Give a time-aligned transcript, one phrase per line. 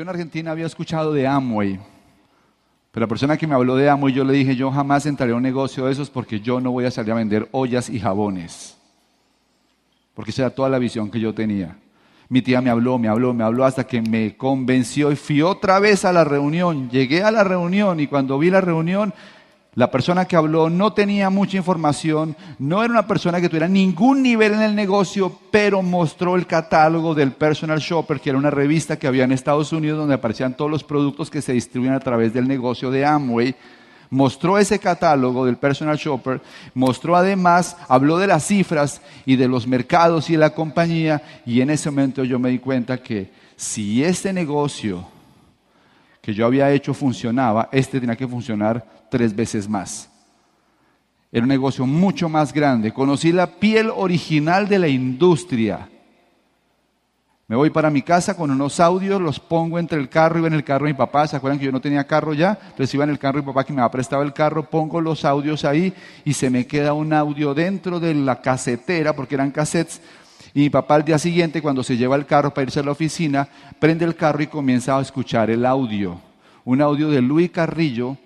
[0.00, 1.78] Yo en Argentina había escuchado de Amway,
[2.90, 5.36] pero la persona que me habló de Amway, yo le dije, yo jamás entraré a
[5.36, 8.78] un negocio de esos porque yo no voy a salir a vender ollas y jabones.
[10.14, 11.76] Porque esa era toda la visión que yo tenía.
[12.30, 15.78] Mi tía me habló, me habló, me habló hasta que me convenció y fui otra
[15.80, 16.88] vez a la reunión.
[16.88, 19.12] Llegué a la reunión y cuando vi la reunión,
[19.74, 24.20] la persona que habló no tenía mucha información, no era una persona que tuviera ningún
[24.20, 28.98] nivel en el negocio, pero mostró el catálogo del Personal Shopper, que era una revista
[28.98, 32.32] que había en Estados Unidos donde aparecían todos los productos que se distribuyen a través
[32.32, 33.54] del negocio de Amway.
[34.12, 36.42] Mostró ese catálogo del personal shopper,
[36.74, 41.60] mostró además, habló de las cifras y de los mercados y de la compañía, y
[41.60, 45.06] en ese momento yo me di cuenta que si este negocio
[46.20, 50.08] que yo había hecho funcionaba, este tenía que funcionar tres veces más.
[51.32, 52.92] Era un negocio mucho más grande.
[52.92, 55.88] Conocí la piel original de la industria
[57.50, 60.54] me voy para mi casa con unos audios, los pongo entre el carro, iba en
[60.54, 62.56] el carro de mi papá, ¿se acuerdan que yo no tenía carro ya?
[62.62, 65.00] Entonces iba en el carro de mi papá que me había prestado el carro, pongo
[65.00, 65.92] los audios ahí
[66.24, 70.00] y se me queda un audio dentro de la casetera, porque eran cassettes,
[70.54, 72.92] y mi papá al día siguiente, cuando se lleva el carro para irse a la
[72.92, 73.48] oficina,
[73.80, 76.20] prende el carro y comienza a escuchar el audio.
[76.64, 78.16] Un audio de Luis Carrillo.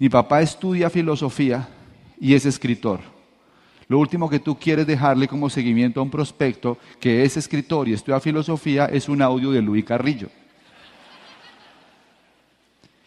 [0.00, 1.68] Mi papá estudia filosofía
[2.18, 3.00] y es escritor.
[3.86, 7.92] Lo último que tú quieres dejarle como seguimiento a un prospecto que es escritor y
[7.92, 10.30] estudia filosofía es un audio de Luis Carrillo.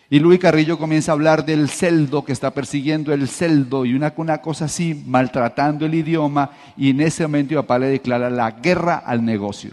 [0.07, 4.11] Y Luis Carrillo comienza a hablar del celdo que está persiguiendo el celdo y una,
[4.13, 8.97] cosa así, maltratando el idioma, y en ese momento mi papá le declara la guerra
[8.97, 9.71] al negocio.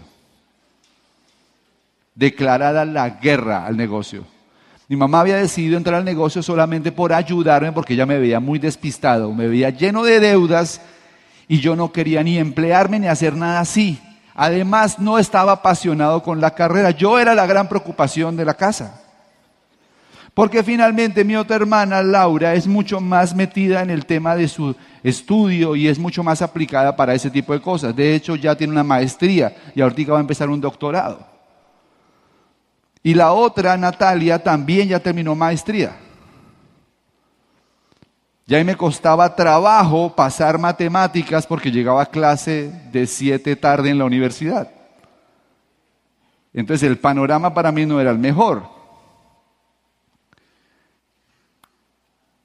[2.15, 4.25] Declarada la guerra al negocio.
[4.91, 8.59] Mi mamá había decidido entrar al negocio solamente por ayudarme porque ella me veía muy
[8.59, 10.81] despistado, me veía lleno de deudas
[11.47, 14.01] y yo no quería ni emplearme ni hacer nada así.
[14.35, 16.91] Además, no estaba apasionado con la carrera.
[16.91, 19.01] Yo era la gran preocupación de la casa.
[20.33, 24.75] Porque finalmente mi otra hermana, Laura, es mucho más metida en el tema de su
[25.03, 27.95] estudio y es mucho más aplicada para ese tipo de cosas.
[27.95, 31.30] De hecho, ya tiene una maestría y ahorita va a empezar un doctorado.
[33.03, 35.97] Y la otra, Natalia, también ya terminó maestría.
[38.45, 44.05] Ya me costaba trabajo pasar matemáticas porque llegaba a clase de siete tarde en la
[44.05, 44.69] universidad.
[46.53, 48.63] Entonces el panorama para mí no era el mejor.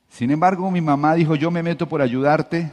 [0.09, 2.73] Sin embargo, mi mamá dijo, yo me meto por ayudarte.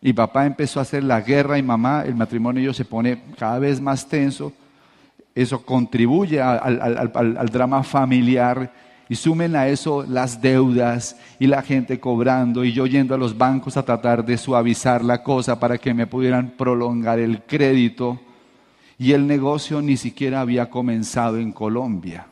[0.00, 3.80] Y papá empezó a hacer la guerra y mamá, el matrimonio se pone cada vez
[3.80, 4.52] más tenso.
[5.34, 8.72] Eso contribuye al, drama familiar
[9.08, 13.36] y sumen a eso las deudas y la gente cobrando y yo yendo a los
[13.36, 18.20] bancos a tratar de suavizar la cosa para que me pudieran prolongar el crédito.
[18.98, 22.26] Y el negocio ni siquiera había comenzado en Colombia.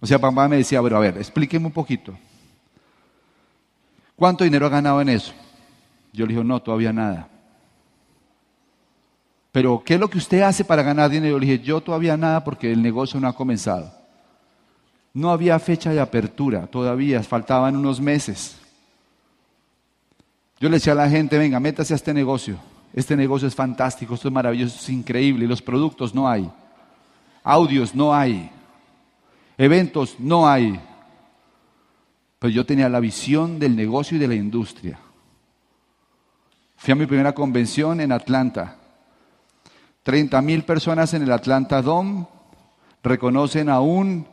[0.00, 2.18] O sea, papá me decía, pero a ver, explíqueme un poquito.
[4.16, 5.32] ¿Cuánto dinero ha ganado en eso?
[6.12, 7.28] Yo le dije, no, todavía nada.
[9.52, 11.38] Pero, ¿qué es lo que usted hace para ganar dinero?
[11.38, 13.92] Le dije, yo todavía nada porque el negocio no ha comenzado.
[15.12, 18.56] No había fecha de apertura todavía, faltaban unos meses.
[20.58, 22.56] Yo le decía a la gente, venga, métase a este negocio.
[22.94, 25.46] Este negocio es fantástico, esto es maravilloso, es increíble.
[25.46, 26.50] Los productos no hay.
[27.44, 28.50] Audios no hay.
[29.58, 30.80] Eventos no hay.
[32.38, 34.98] Pero yo tenía la visión del negocio y de la industria.
[36.76, 38.78] Fui a mi primera convención en Atlanta.
[40.02, 42.26] 30 mil personas en el Atlanta Dome
[43.02, 44.26] reconocen a un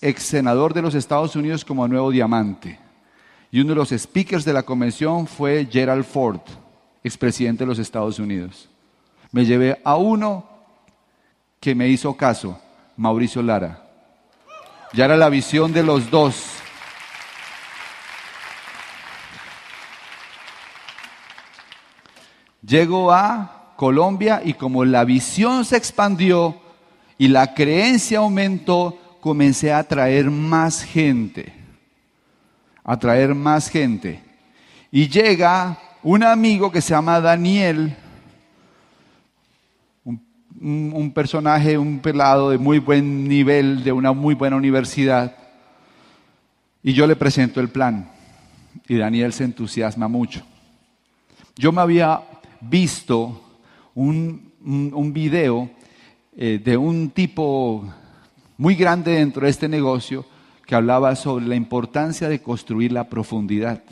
[0.00, 2.78] ex senador de los Estados Unidos como nuevo diamante.
[3.50, 6.40] Y uno de los speakers de la convención fue Gerald Ford,
[7.02, 8.68] expresidente de los Estados Unidos.
[9.32, 10.46] Me llevé a uno
[11.58, 12.60] que me hizo caso,
[12.96, 13.84] Mauricio Lara.
[14.92, 16.44] Ya era la visión de los dos.
[22.62, 26.60] Llego a Colombia y como la visión se expandió
[27.16, 31.52] y la creencia aumentó, comencé a traer más gente,
[32.82, 34.20] a traer más gente.
[34.90, 37.96] Y llega un amigo que se llama Daniel,
[40.02, 40.20] un,
[40.92, 45.36] un, personaje, un pelado de muy buen nivel, de una muy buena universidad,
[46.82, 48.10] y yo le presento el plan.
[48.88, 50.42] Y Daniel se entusiasma mucho.
[51.54, 52.22] Yo me había
[52.60, 53.44] visto
[53.94, 55.70] un, un, video
[56.36, 57.84] eh, de un tipo
[58.56, 60.24] muy grande dentro de este negocio
[60.66, 63.82] que hablaba sobre la importancia de construir la profundidad.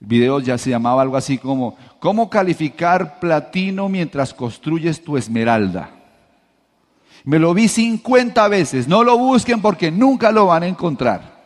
[0.00, 5.90] El video ya se llamaba algo así como, ¿cómo calificar platino mientras construyes tu esmeralda?
[7.24, 8.88] Me lo vi 50 veces.
[8.88, 11.38] No lo busquen porque nunca lo van a encontrar.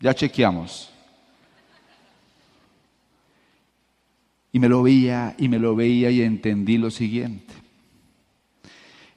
[0.00, 0.92] Ya chequeamos.
[4.52, 7.54] Y me lo veía y me lo veía y entendí lo siguiente.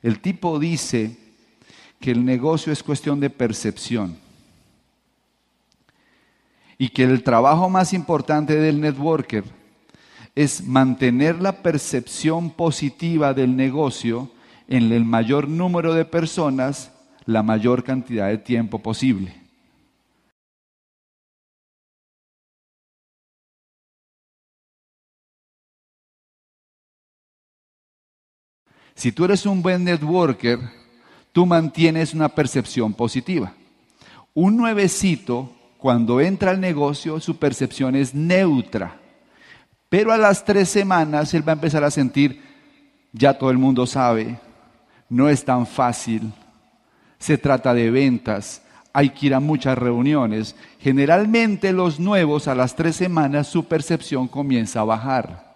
[0.01, 1.17] El tipo dice
[1.99, 4.17] que el negocio es cuestión de percepción
[6.77, 9.43] y que el trabajo más importante del networker
[10.33, 14.31] es mantener la percepción positiva del negocio
[14.67, 16.91] en el mayor número de personas
[17.25, 19.40] la mayor cantidad de tiempo posible.
[28.95, 30.59] Si tú eres un buen networker,
[31.31, 33.53] tú mantienes una percepción positiva.
[34.33, 38.99] Un nuevecito, cuando entra al negocio, su percepción es neutra.
[39.89, 42.41] Pero a las tres semanas él va a empezar a sentir,
[43.11, 44.39] ya todo el mundo sabe,
[45.09, 46.31] no es tan fácil,
[47.19, 48.61] se trata de ventas,
[48.93, 50.55] hay que ir a muchas reuniones.
[50.79, 55.50] Generalmente los nuevos a las tres semanas su percepción comienza a bajar.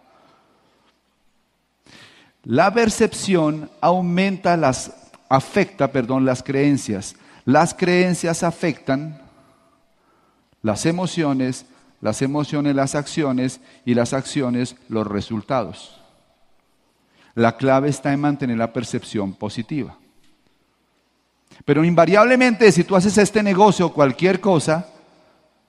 [2.46, 4.92] La percepción aumenta las,
[5.30, 7.16] afecta, perdón, las creencias.
[7.44, 9.22] Las creencias afectan
[10.62, 11.66] las emociones,
[12.02, 16.00] las emociones las acciones y las acciones los resultados.
[17.34, 19.98] La clave está en mantener la percepción positiva.
[21.66, 24.88] Pero invariablemente, si tú haces este negocio o cualquier cosa,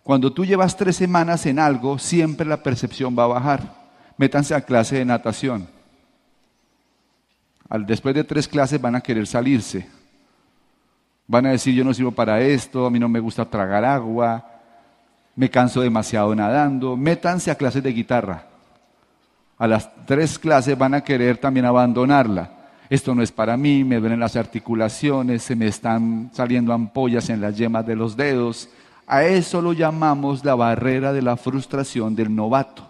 [0.02, 3.74] cuando tú llevas tres semanas en algo, siempre la percepción va a bajar.
[4.18, 5.75] Métanse a clase de natación
[7.86, 9.88] después de tres clases van a querer salirse.
[11.26, 14.44] Van a decir, yo no sirvo para esto, a mí no me gusta tragar agua,
[15.34, 16.96] me canso demasiado nadando.
[16.96, 18.46] Métanse a clases de guitarra.
[19.58, 22.52] A las tres clases van a querer también abandonarla.
[22.88, 27.40] Esto no es para mí, me duelen las articulaciones, se me están saliendo ampollas en
[27.40, 28.68] las yemas de los dedos.
[29.06, 32.86] A eso lo llamamos la barrera de la frustración del novato.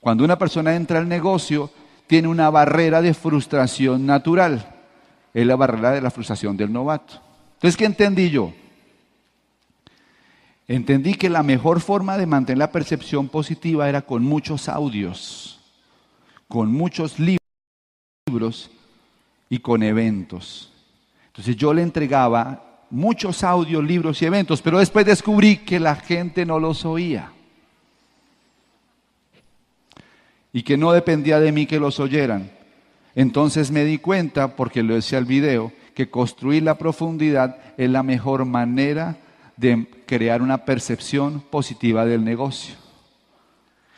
[0.00, 1.70] Cuando una persona entra al negocio,
[2.06, 4.74] tiene una barrera de frustración natural.
[5.34, 7.20] Es la barrera de la frustración del novato.
[7.54, 8.52] Entonces, ¿qué entendí yo?
[10.68, 15.60] Entendí que la mejor forma de mantener la percepción positiva era con muchos audios,
[16.48, 18.70] con muchos libros
[19.48, 20.72] y con eventos.
[21.28, 26.44] Entonces yo le entregaba muchos audios, libros y eventos, pero después descubrí que la gente
[26.44, 27.30] no los oía.
[30.56, 32.50] Y que no dependía de mí que los oyeran.
[33.14, 38.02] Entonces me di cuenta, porque lo decía el video, que construir la profundidad es la
[38.02, 39.18] mejor manera
[39.58, 42.74] de crear una percepción positiva del negocio.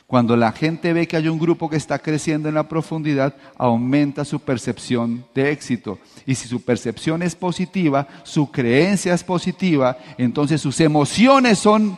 [0.08, 4.24] Cuando la gente ve que hay un grupo que está creciendo en la profundidad, aumenta
[4.24, 6.00] su percepción de éxito.
[6.26, 11.96] Y si su percepción es positiva, su creencia es positiva, entonces sus emociones son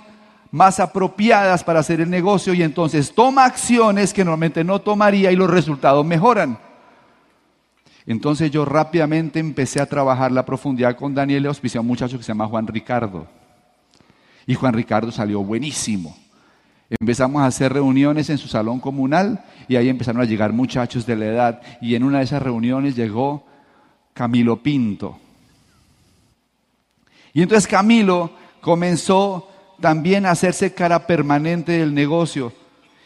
[0.50, 5.36] más apropiadas para hacer el negocio y entonces toma acciones que normalmente no tomaría y
[5.36, 6.58] los resultados mejoran.
[8.06, 12.16] Entonces yo rápidamente empecé a trabajar la profundidad con Daniel y auspicié a un muchacho
[12.18, 13.26] que se llama Juan Ricardo.
[14.46, 16.16] Y Juan Ricardo salió buenísimo.
[16.98, 21.14] Empezamos a hacer reuniones en su salón comunal y ahí empezaron a llegar muchachos de
[21.14, 21.62] la edad.
[21.80, 23.46] Y en una de esas reuniones llegó
[24.12, 25.16] Camilo Pinto.
[27.32, 29.49] Y entonces Camilo comenzó
[29.80, 32.52] también hacerse cara permanente del negocio.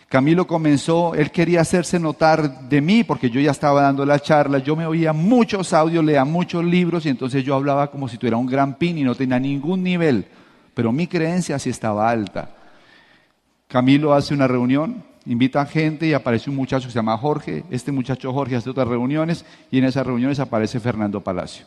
[0.09, 4.59] Camilo comenzó, él quería hacerse notar de mí porque yo ya estaba dando la charla,
[4.59, 8.37] yo me oía muchos audios, leía muchos libros y entonces yo hablaba como si tuviera
[8.37, 10.27] un gran pin y no tenía ningún nivel,
[10.73, 12.51] pero mi creencia sí estaba alta.
[13.67, 17.65] Camilo hace una reunión, invita a gente y aparece un muchacho que se llama Jorge,
[17.71, 21.67] este muchacho Jorge hace otras reuniones y en esas reuniones aparece Fernando Palacio.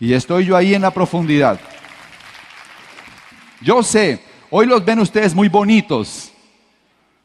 [0.00, 1.60] Y estoy yo ahí en la profundidad.
[3.64, 6.30] Yo sé, hoy los ven ustedes muy bonitos,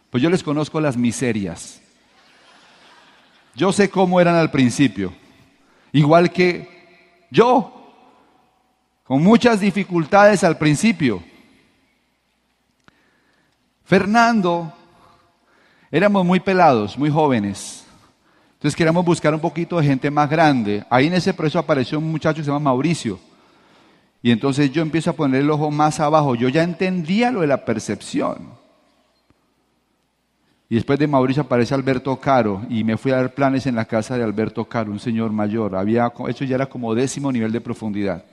[0.09, 1.81] pues yo les conozco las miserias.
[3.53, 5.13] Yo sé cómo eran al principio,
[5.91, 7.93] igual que yo,
[9.03, 11.21] con muchas dificultades al principio.
[13.83, 14.71] Fernando,
[15.91, 17.83] éramos muy pelados, muy jóvenes.
[18.53, 20.85] Entonces queríamos buscar un poquito de gente más grande.
[20.89, 23.19] Ahí en ese proceso apareció un muchacho que se llama Mauricio.
[24.21, 26.35] Y entonces yo empiezo a poner el ojo más abajo.
[26.35, 28.59] Yo ya entendía lo de la percepción.
[30.69, 33.85] Y después de Mauricio aparece Alberto Caro y me fui a dar planes en la
[33.85, 35.75] casa de Alberto Caro, un señor mayor.
[35.75, 38.23] Había, eso ya era como décimo nivel de profundidad.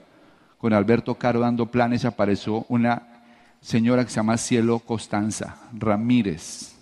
[0.59, 3.23] Con Alberto Caro dando planes apareció una
[3.63, 6.77] señora que se llama Cielo Costanza Ramírez.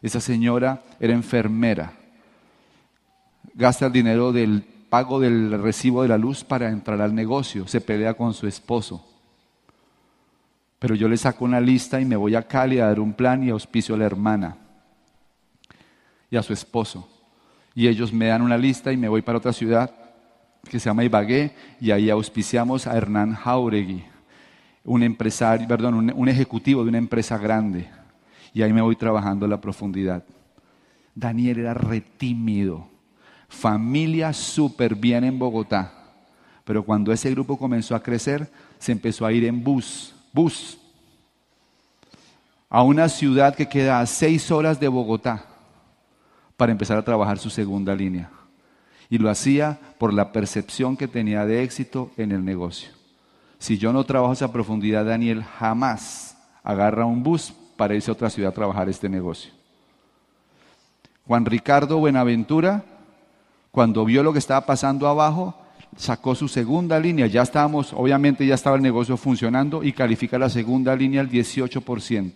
[0.00, 1.92] Esa señora era enfermera.
[3.54, 7.80] gasta el dinero del pago del recibo de la luz para entrar al negocio, se
[7.80, 9.04] pelea con su esposo.
[10.78, 13.42] Pero yo le saco una lista y me voy a Cali a dar un plan
[13.42, 14.56] y auspicio a la hermana
[16.30, 17.08] y a su esposo.
[17.74, 19.92] Y ellos me dan una lista y me voy para otra ciudad
[20.68, 24.04] que se llama Ibagué y ahí auspiciamos a Hernán Jauregui,
[24.84, 27.88] un empresario, perdón, un, ejecutivo de una empresa grande.
[28.52, 30.24] Y ahí me voy trabajando la profundidad.
[31.14, 32.88] Daniel era retímido,
[33.48, 35.92] familia súper bien en Bogotá,
[36.64, 40.78] pero cuando ese grupo comenzó a crecer, se empezó a ir en bus, bus,
[42.68, 45.46] a una ciudad que queda a seis horas de Bogotá
[46.56, 48.30] para empezar a trabajar su segunda línea.
[49.08, 52.90] Y lo hacía por la percepción que tenía de éxito en el negocio.
[53.58, 58.28] Si yo no trabajo esa profundidad, Daniel jamás agarra un bus para irse a otra
[58.28, 59.50] ciudad a trabajar este negocio.
[61.26, 62.84] Juan Ricardo Buenaventura,
[63.78, 65.54] cuando vio lo que estaba pasando abajo,
[65.96, 67.28] sacó su segunda línea.
[67.28, 72.32] Ya estábamos, obviamente ya estaba el negocio funcionando y califica la segunda línea al 18%.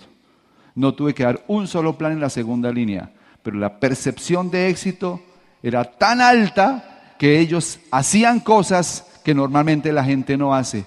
[0.76, 3.10] No tuve que dar un solo plan en la segunda línea,
[3.42, 5.20] pero la percepción de éxito
[5.64, 10.86] era tan alta que ellos hacían cosas que normalmente la gente no hace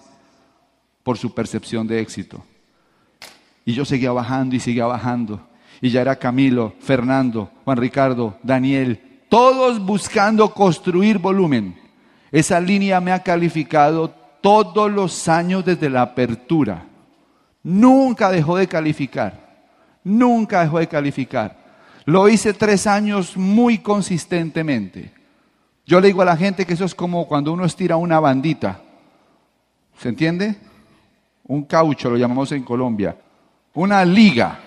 [1.04, 2.46] por su percepción de éxito.
[3.66, 5.46] Y yo seguía bajando y seguía bajando.
[5.82, 11.78] Y ya era Camilo, Fernando, Juan Ricardo, Daniel, todos buscando construir volumen.
[12.32, 16.86] Esa línea me ha calificado todos los años desde la apertura.
[17.62, 19.66] Nunca dejó de calificar.
[20.06, 21.54] Nunca dejó de calificar.
[22.06, 25.12] Lo hice tres años muy consistentemente.
[25.86, 28.80] Yo le digo a la gente que eso es como cuando uno estira una bandita.
[30.00, 30.56] ¿Se entiende?
[31.44, 33.18] Un caucho lo llamamos en Colombia.
[33.74, 34.60] Una liga.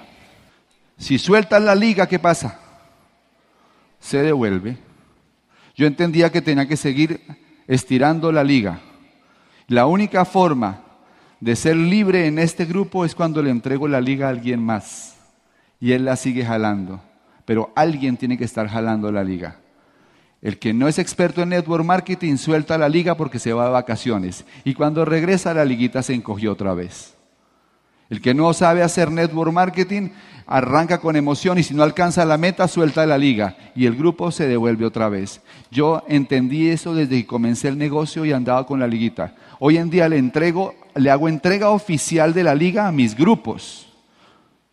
[0.99, 2.68] Si sueltas la liga, ¿qué pasa?
[4.01, 4.79] Se devuelve.
[5.77, 7.21] Yo entendía que tenía que seguir
[7.67, 8.81] estirando la liga.
[9.67, 10.83] La única forma
[11.41, 15.17] de ser libre en este grupo es cuando le entrego la liga a alguien más
[15.81, 17.01] y él la sigue jalando.
[17.45, 19.59] Pero alguien tiene que estar jalando la liga.
[20.41, 23.73] El que no es experto en network marketing suelta la liga porque se va de
[23.73, 27.18] vacaciones y cuando regresa la liguita se encogió otra vez.
[28.11, 30.11] El que no sabe hacer network marketing
[30.47, 34.31] arranca con emoción y si no alcanza la meta suelta la liga y el grupo
[34.31, 35.43] se devuelve otra vez.
[35.71, 39.35] Yo entendí eso desde que comencé el negocio y andaba con la liguita.
[39.59, 43.89] Hoy en día le entrego, le hago entrega oficial de la liga a mis grupos.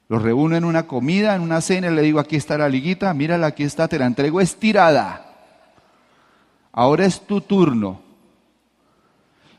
[0.07, 3.13] Los reúno en una comida, en una cena y le digo, aquí está la liguita,
[3.13, 5.25] mírala, aquí está, te la entrego estirada.
[6.71, 8.01] Ahora es tu turno.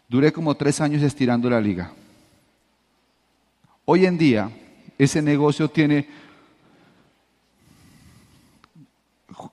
[0.09, 1.91] Duré como tres años estirando la liga.
[3.89, 4.51] Hoy en día,
[4.99, 6.09] ese negocio tiene...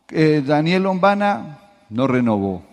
[0.09, 1.59] Eh, Daniel Lombana
[1.91, 2.63] no renovó.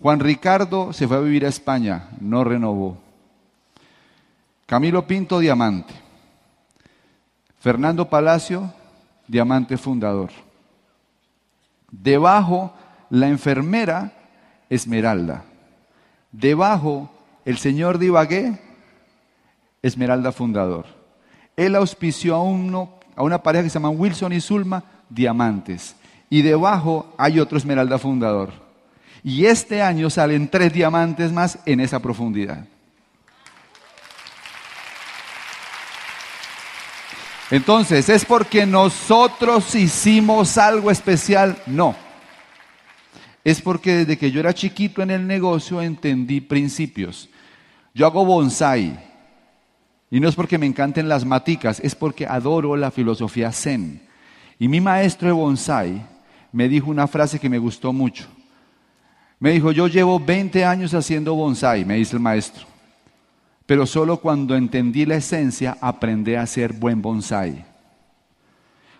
[0.00, 2.98] Juan Ricardo se fue a vivir a España, no renovó.
[4.66, 5.94] Camilo Pinto, diamante.
[7.60, 8.70] Fernando Palacio,
[9.26, 10.30] diamante fundador.
[11.90, 12.74] Debajo,
[13.08, 14.12] la enfermera,
[14.68, 15.44] Esmeralda.
[16.32, 17.10] Debajo,
[17.46, 18.58] el señor Divagué,
[19.82, 20.86] Esmeralda Fundador.
[21.56, 25.96] Él auspició a, uno, a una pareja que se llama Wilson y Zulma, diamantes.
[26.30, 28.50] Y debajo hay otro Esmeralda Fundador.
[29.22, 32.64] Y este año salen tres diamantes más en esa profundidad.
[37.50, 41.62] Entonces, ¿es porque nosotros hicimos algo especial?
[41.66, 41.94] No.
[43.44, 47.28] Es porque desde que yo era chiquito en el negocio entendí principios.
[47.92, 49.11] Yo hago bonsai.
[50.12, 54.02] Y no es porque me encanten las maticas, es porque adoro la filosofía zen.
[54.58, 56.02] Y mi maestro de bonsai
[56.52, 58.26] me dijo una frase que me gustó mucho.
[59.38, 62.66] Me dijo, yo llevo 20 años haciendo bonsai, me dice el maestro.
[63.64, 67.64] Pero solo cuando entendí la esencia aprendí a hacer buen bonsai.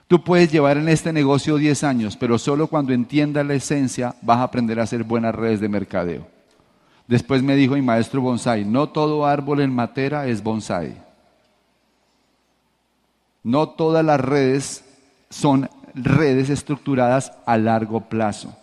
[0.08, 4.38] Tú puedes llevar en este negocio 10 años, pero solo cuando entiendas la esencia vas
[4.38, 6.26] a aprender a hacer buenas redes de mercadeo.
[7.12, 10.94] Después me dijo mi maestro bonsai, no todo árbol en matera es bonsai.
[13.42, 14.82] No todas las redes
[15.28, 18.56] son redes estructuradas a largo plazo.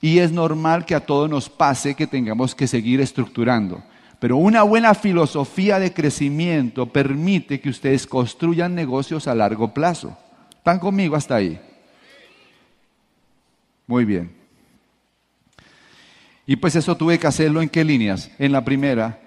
[0.00, 3.82] Y es normal que a todos nos pase que tengamos que seguir estructurando.
[4.20, 10.16] Pero una buena filosofía de crecimiento permite que ustedes construyan negocios a largo plazo.
[10.56, 11.60] ¿Están conmigo hasta ahí?
[13.86, 14.39] Muy bien.
[16.50, 18.28] Y pues eso tuve que hacerlo en qué líneas?
[18.36, 19.20] En la primera,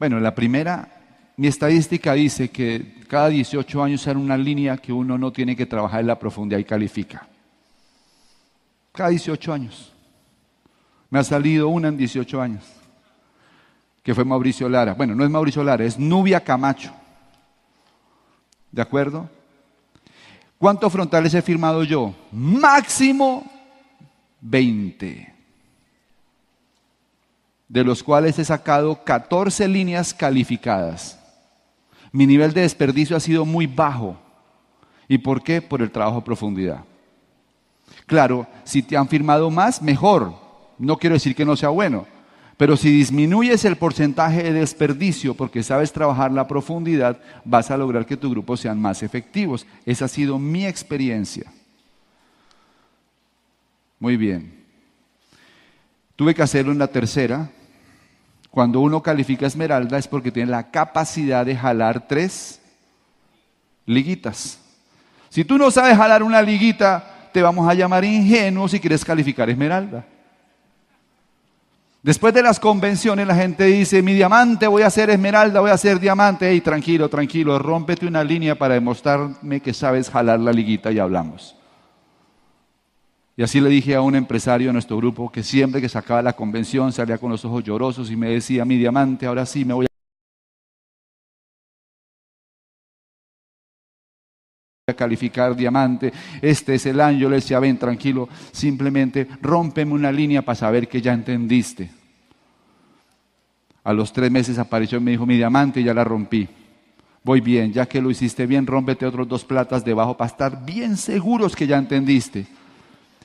[0.00, 4.92] bueno, en la primera, mi estadística dice que cada 18 años era una línea que
[4.92, 7.28] uno no tiene que trabajar en la profundidad y califica.
[8.90, 9.92] cada 18 años.
[11.08, 12.64] Me ha salido una en 18 años,
[14.02, 14.94] que fue Mauricio Lara.
[14.94, 16.92] Bueno, no es Mauricio Lara, es Nubia Camacho.
[18.72, 19.30] ¿De acuerdo?
[20.58, 22.12] ¿Cuántos frontales he firmado yo?
[22.32, 23.48] Máximo
[24.40, 25.29] 20.
[27.70, 31.18] De los cuales he sacado 14 líneas calificadas.
[32.10, 34.20] Mi nivel de desperdicio ha sido muy bajo.
[35.06, 35.62] ¿Y por qué?
[35.62, 36.84] Por el trabajo a profundidad.
[38.06, 40.34] Claro, si te han firmado más, mejor.
[40.78, 42.06] No quiero decir que no sea bueno.
[42.56, 48.04] Pero si disminuyes el porcentaje de desperdicio porque sabes trabajar la profundidad, vas a lograr
[48.04, 49.64] que tu grupo sean más efectivos.
[49.86, 51.50] Esa ha sido mi experiencia.
[54.00, 54.52] Muy bien.
[56.16, 57.50] Tuve que hacerlo en la tercera.
[58.50, 62.60] Cuando uno califica esmeralda es porque tiene la capacidad de jalar tres
[63.86, 64.58] liguitas.
[65.28, 69.48] Si tú no sabes jalar una liguita, te vamos a llamar ingenuo si quieres calificar
[69.48, 70.04] esmeralda.
[72.02, 75.74] Después de las convenciones la gente dice, mi diamante voy a hacer esmeralda, voy a
[75.74, 76.52] hacer diamante.
[76.52, 81.59] Y tranquilo, tranquilo, rómpete una línea para demostrarme que sabes jalar la liguita y hablamos.
[83.40, 86.34] Y así le dije a un empresario de nuestro grupo que siempre que sacaba la
[86.34, 89.86] convención salía con los ojos llorosos y me decía, mi diamante, ahora sí me voy
[94.86, 100.42] a calificar diamante, este es el año, le decía, ven tranquilo, simplemente rómpeme una línea
[100.42, 101.90] para saber que ya entendiste.
[103.84, 106.46] A los tres meses apareció y me dijo, mi diamante ya la rompí.
[107.24, 110.98] Voy bien, ya que lo hiciste bien, rómpete otros dos platas debajo para estar bien
[110.98, 112.59] seguros que ya entendiste.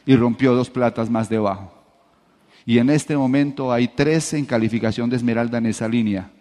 [0.06, 1.74] Y rompió dos platas más debajo.
[2.66, 6.32] Y en este momento hay tres en calificación de esmeralda en esa línea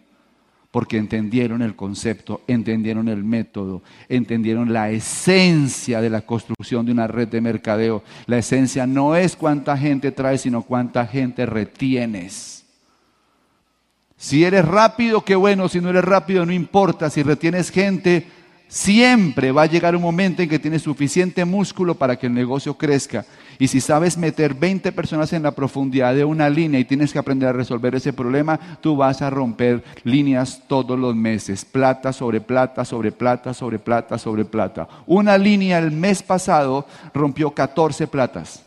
[0.74, 7.06] porque entendieron el concepto, entendieron el método, entendieron la esencia de la construcción de una
[7.06, 8.02] red de mercadeo.
[8.26, 12.64] La esencia no es cuánta gente traes, sino cuánta gente retienes.
[14.16, 18.26] Si eres rápido, qué bueno, si no eres rápido, no importa, si retienes gente,
[18.74, 22.74] Siempre va a llegar un momento en que tienes suficiente músculo para que el negocio
[22.76, 23.24] crezca.
[23.58, 27.18] Y si sabes meter 20 personas en la profundidad de una línea y tienes que
[27.18, 31.64] aprender a resolver ese problema, tú vas a romper líneas todos los meses.
[31.64, 34.88] Plata sobre plata, sobre plata, sobre plata, sobre plata.
[35.06, 38.64] Una línea el mes pasado rompió 14 platas.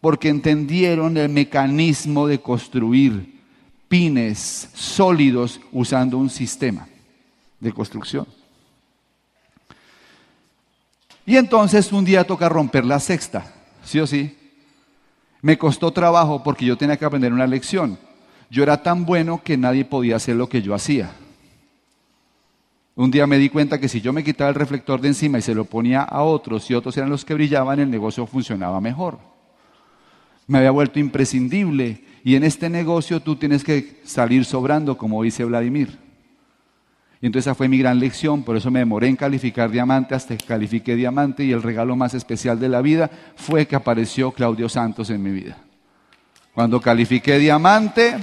[0.00, 3.40] Porque entendieron el mecanismo de construir
[3.88, 6.88] pines sólidos usando un sistema
[7.60, 8.26] de construcción.
[11.24, 13.52] Y entonces un día toca romper la sexta,
[13.84, 14.36] sí o sí.
[15.40, 17.98] Me costó trabajo porque yo tenía que aprender una lección.
[18.50, 21.10] Yo era tan bueno que nadie podía hacer lo que yo hacía.
[22.94, 25.42] Un día me di cuenta que si yo me quitaba el reflector de encima y
[25.42, 29.18] se lo ponía a otros y otros eran los que brillaban, el negocio funcionaba mejor.
[30.46, 35.44] Me había vuelto imprescindible y en este negocio tú tienes que salir sobrando, como dice
[35.44, 36.01] Vladimir.
[37.22, 40.36] Y entonces esa fue mi gran lección, por eso me demoré en calificar diamante hasta
[40.36, 44.68] que califiqué diamante y el regalo más especial de la vida fue que apareció Claudio
[44.68, 45.56] Santos en mi vida.
[46.52, 48.16] Cuando califiqué diamante,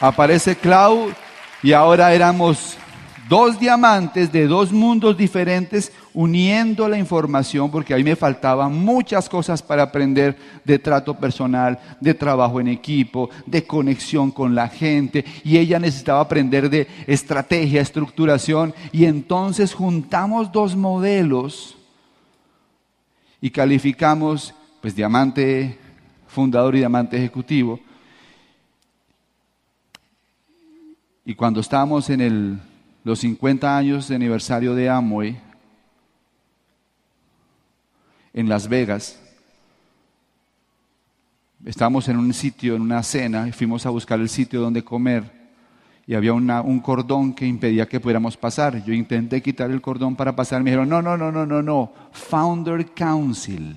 [0.00, 1.14] aparece Claudio
[1.62, 2.78] y ahora éramos
[3.28, 9.62] dos diamantes de dos mundos diferentes uniendo la información, porque ahí me faltaban muchas cosas
[9.62, 15.58] para aprender de trato personal, de trabajo en equipo, de conexión con la gente, y
[15.58, 21.76] ella necesitaba aprender de estrategia, estructuración, y entonces juntamos dos modelos
[23.40, 25.78] y calificamos, pues, diamante
[26.28, 27.80] fundador y diamante ejecutivo.
[31.24, 32.58] Y cuando estábamos en el
[33.06, 35.40] los 50 años de aniversario de Amway
[38.34, 39.16] en Las Vegas.
[41.64, 45.22] Estábamos en un sitio, en una cena, y fuimos a buscar el sitio donde comer
[46.04, 48.84] y había un cordón que impedía que pudiéramos pasar.
[48.84, 51.92] Yo intenté quitar el cordón para pasar, me dijeron, no, no, no, no, no, no,
[52.10, 53.76] Founder Council.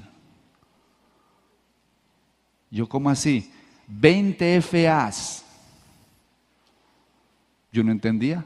[2.71, 3.51] Yo, ¿cómo así?
[3.89, 5.45] 20 FAs.
[7.71, 8.43] Yo no entendía.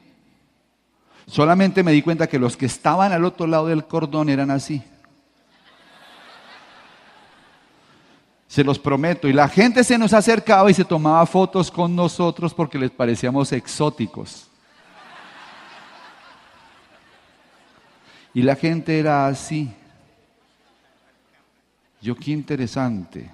[1.26, 4.84] Solamente me di cuenta que los que estaban al otro lado del cordón eran así.
[8.48, 9.28] Se los prometo.
[9.28, 13.52] Y la gente se nos acercaba y se tomaba fotos con nosotros porque les parecíamos
[13.52, 14.48] exóticos.
[18.34, 19.74] Y la gente era así.
[22.02, 23.32] Yo qué interesante.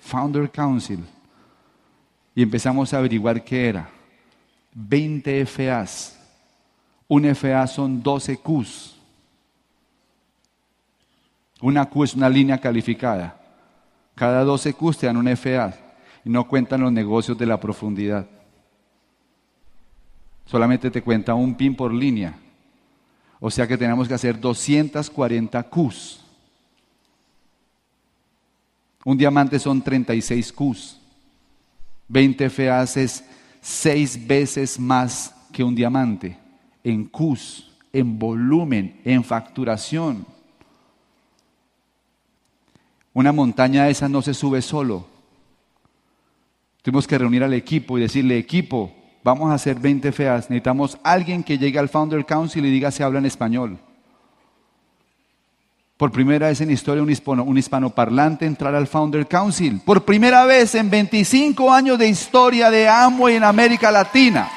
[0.00, 1.04] Founder Council.
[2.34, 3.88] Y empezamos a averiguar qué era.
[4.72, 6.19] 20 FAs.
[7.10, 8.94] Un FA son 12 Qs.
[11.60, 13.36] Una Q es una línea calificada.
[14.14, 15.74] Cada 12 Qs te dan una FA
[16.24, 18.28] y no cuentan los negocios de la profundidad.
[20.46, 22.38] Solamente te cuenta un pin por línea.
[23.40, 26.20] O sea que tenemos que hacer 240 Qs.
[29.04, 31.00] Un diamante son 36 Qs.
[32.06, 33.24] 20 FAs es
[33.62, 36.39] 6 veces más que un diamante
[36.84, 40.26] en Qs, en volumen, en facturación.
[43.12, 45.06] Una montaña de esas no se sube solo.
[46.82, 50.48] Tuvimos que reunir al equipo y decirle, equipo, vamos a hacer 20 feas.
[50.48, 53.78] Necesitamos alguien que llegue al Founder Council y diga si habla en español.
[55.96, 59.82] Por primera vez en historia, un, hispano, un hispanoparlante entrar al Founder Council.
[59.84, 64.48] Por primera vez en 25 años de historia de Amway en América Latina.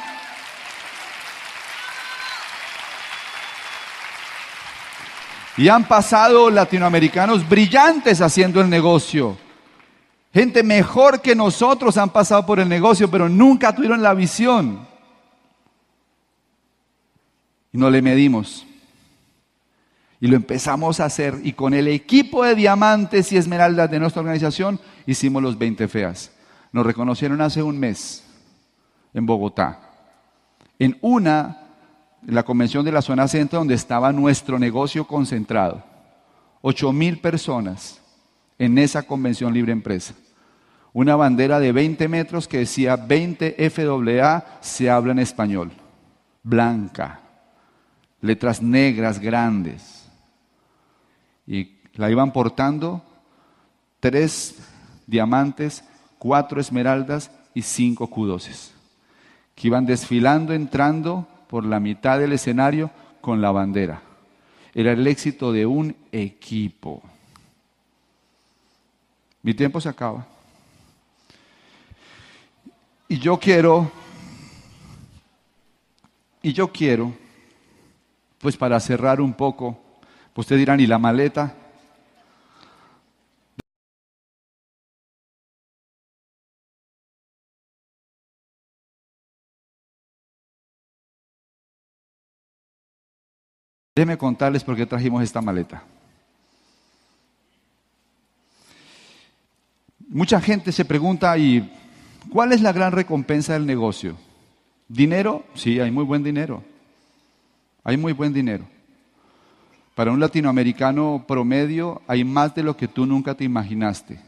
[5.58, 9.38] Y han pasado latinoamericanos brillantes haciendo el negocio.
[10.34, 14.88] Gente mejor que nosotros han pasado por el negocio, pero nunca tuvieron la visión.
[17.72, 18.66] Y no le medimos.
[20.20, 21.39] Y lo empezamos a hacer.
[21.44, 26.32] Y con el equipo de diamantes y esmeraldas de nuestra organización hicimos los 20 feas.
[26.72, 28.24] Nos reconocieron hace un mes
[29.13, 29.80] en Bogotá.
[30.80, 31.62] En una
[32.28, 35.84] la convención de la zona centro donde estaba nuestro negocio concentrado.
[36.62, 38.02] Ocho mil personas
[38.58, 40.14] en esa convención libre empresa.
[40.94, 45.72] Una bandera de 20 metros que decía 20 FAA se habla en español.
[46.44, 47.20] Blanca.
[48.22, 50.08] Letras negras grandes.
[51.46, 53.04] Y la iban portando
[54.00, 54.56] tres
[55.08, 55.84] diamantes,
[56.20, 58.74] cuatro esmeraldas y cinco cudoses.
[59.56, 62.89] Que iban desfilando, entrando por la mitad del escenario
[63.22, 64.02] con la bandera.
[64.74, 67.04] Era el éxito de un equipo.
[69.44, 70.26] Mi tiempo se acaba.
[73.08, 73.92] Y yo quiero,
[76.42, 77.13] y yo quiero,
[78.39, 79.80] pues para cerrar un poco,
[80.34, 81.56] pues ustedes dirán, ¿y la maleta?
[93.96, 95.84] Déjenme contarles por qué trajimos esta maleta.
[100.10, 101.72] Mucha gente se pregunta, ¿y
[102.30, 104.16] cuál es la gran recompensa del negocio?
[104.88, 105.44] ¿Dinero?
[105.54, 106.64] Sí, hay muy buen dinero.
[107.84, 108.66] Hay muy buen dinero.
[109.96, 114.20] Para un latinoamericano promedio hay más de lo que tú nunca te imaginaste.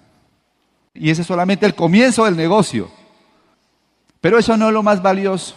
[0.93, 2.89] Y ese es solamente el comienzo del negocio.
[4.21, 5.55] Pero eso no es lo más valioso.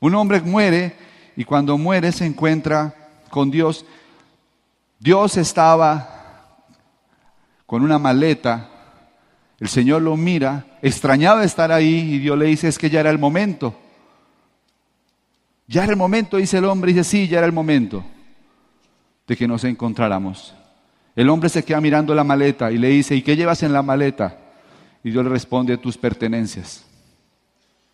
[0.00, 0.94] Un hombre muere
[1.38, 2.92] y cuando muere se encuentra
[3.30, 3.86] con Dios.
[4.98, 6.64] Dios estaba
[7.64, 8.68] con una maleta,
[9.60, 12.98] el Señor lo mira, extrañado de estar ahí y Dios le dice es que ya
[12.98, 13.78] era el momento.
[15.68, 18.04] Ya era el momento, dice el hombre, dice sí, ya era el momento
[19.28, 20.56] de que nos encontráramos.
[21.14, 23.82] El hombre se queda mirando la maleta y le dice, ¿y qué llevas en la
[23.82, 24.36] maleta?
[25.04, 26.84] Y Dios le responde, tus pertenencias.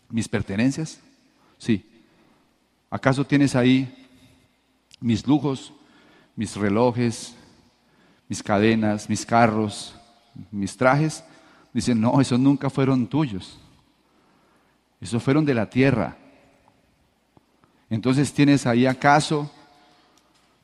[0.08, 0.98] ¿Mis pertenencias?
[1.58, 1.90] Sí.
[2.94, 3.92] ¿Acaso tienes ahí
[5.00, 5.72] mis lujos,
[6.36, 7.34] mis relojes,
[8.28, 9.96] mis cadenas, mis carros,
[10.52, 11.24] mis trajes?
[11.72, 13.58] Dicen, no, esos nunca fueron tuyos.
[15.00, 16.16] Esos fueron de la tierra.
[17.90, 19.50] Entonces tienes ahí acaso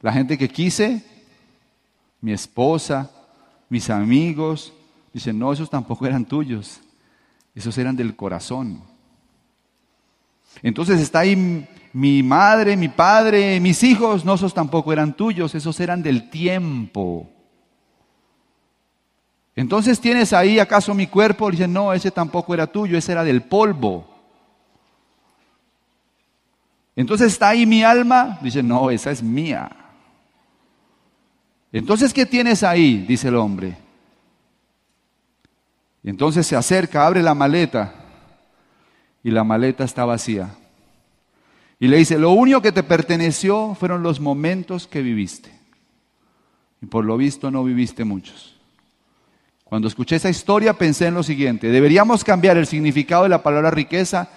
[0.01, 1.05] la gente que quise,
[2.21, 3.11] mi esposa,
[3.69, 4.73] mis amigos.
[5.13, 6.81] Dicen, no, esos tampoco eran tuyos.
[7.57, 8.89] Esos eran del corazón.
[10.63, 15.79] Entonces está ahí mi madre, mi padre, mis hijos, no, esos tampoco eran tuyos, esos
[15.81, 17.29] eran del tiempo.
[19.57, 23.43] Entonces tienes ahí acaso mi cuerpo, dicen, no, ese tampoco era tuyo, ese era del
[23.43, 24.07] polvo.
[26.95, 29.71] Entonces está ahí mi alma, dice, no, esa es mía.
[31.73, 33.05] Entonces, ¿qué tienes ahí?
[33.07, 33.77] Dice el hombre.
[36.03, 38.00] Entonces se acerca, abre la maleta
[39.23, 40.55] y la maleta está vacía.
[41.79, 45.51] Y le dice, lo único que te perteneció fueron los momentos que viviste.
[46.83, 48.55] Y por lo visto no viviste muchos.
[49.65, 53.71] Cuando escuché esa historia pensé en lo siguiente, deberíamos cambiar el significado de la palabra
[53.71, 54.29] riqueza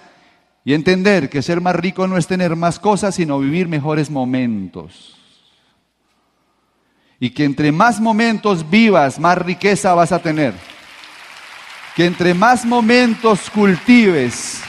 [0.64, 5.16] y entender que ser más rico no es tener más cosas, sino vivir mejores momentos.
[7.20, 10.54] Y que entre más momentos vivas, más riqueza vas a tener.
[11.94, 14.62] Que entre más momentos cultives,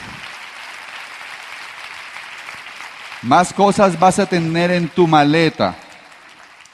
[3.26, 5.74] Más cosas vas a tener en tu maleta.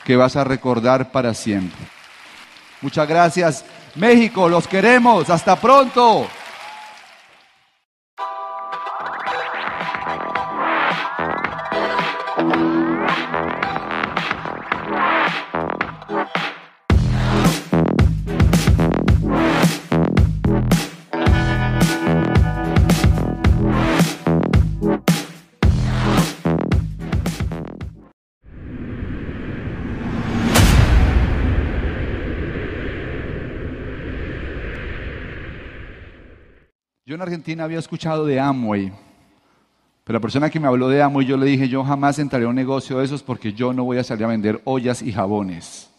[0.05, 1.79] que vas a recordar para siempre.
[2.81, 3.65] Muchas gracias.
[3.95, 5.31] México, los queremos.
[5.31, 6.27] Hasta pronto.
[37.12, 38.90] Yo en Argentina había escuchado de Amway,
[40.03, 42.48] pero la persona que me habló de Amway, yo le dije, yo jamás entraré a
[42.48, 45.90] un negocio de esos porque yo no voy a salir a vender ollas y jabones.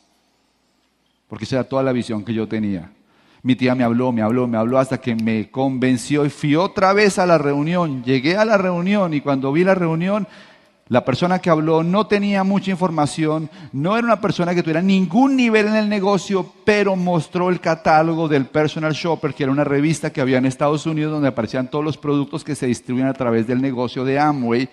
[1.27, 2.89] Porque esa era toda la visión que yo tenía.
[3.43, 6.93] Mi tía me habló, me habló, me habló hasta que me convenció y fui otra
[6.93, 8.03] vez a la reunión.
[8.03, 10.27] Llegué a la reunión y cuando vi la reunión
[10.89, 15.37] la persona que habló no tenía mucha información, no era una persona que tuviera ningún
[15.37, 20.11] nivel en el negocio, pero mostró el catálogo del Personal Shopper, que era una revista
[20.11, 23.47] que había en Estados Unidos donde aparecían todos los productos que se distribuyen a través
[23.47, 24.69] del negocio de Amway.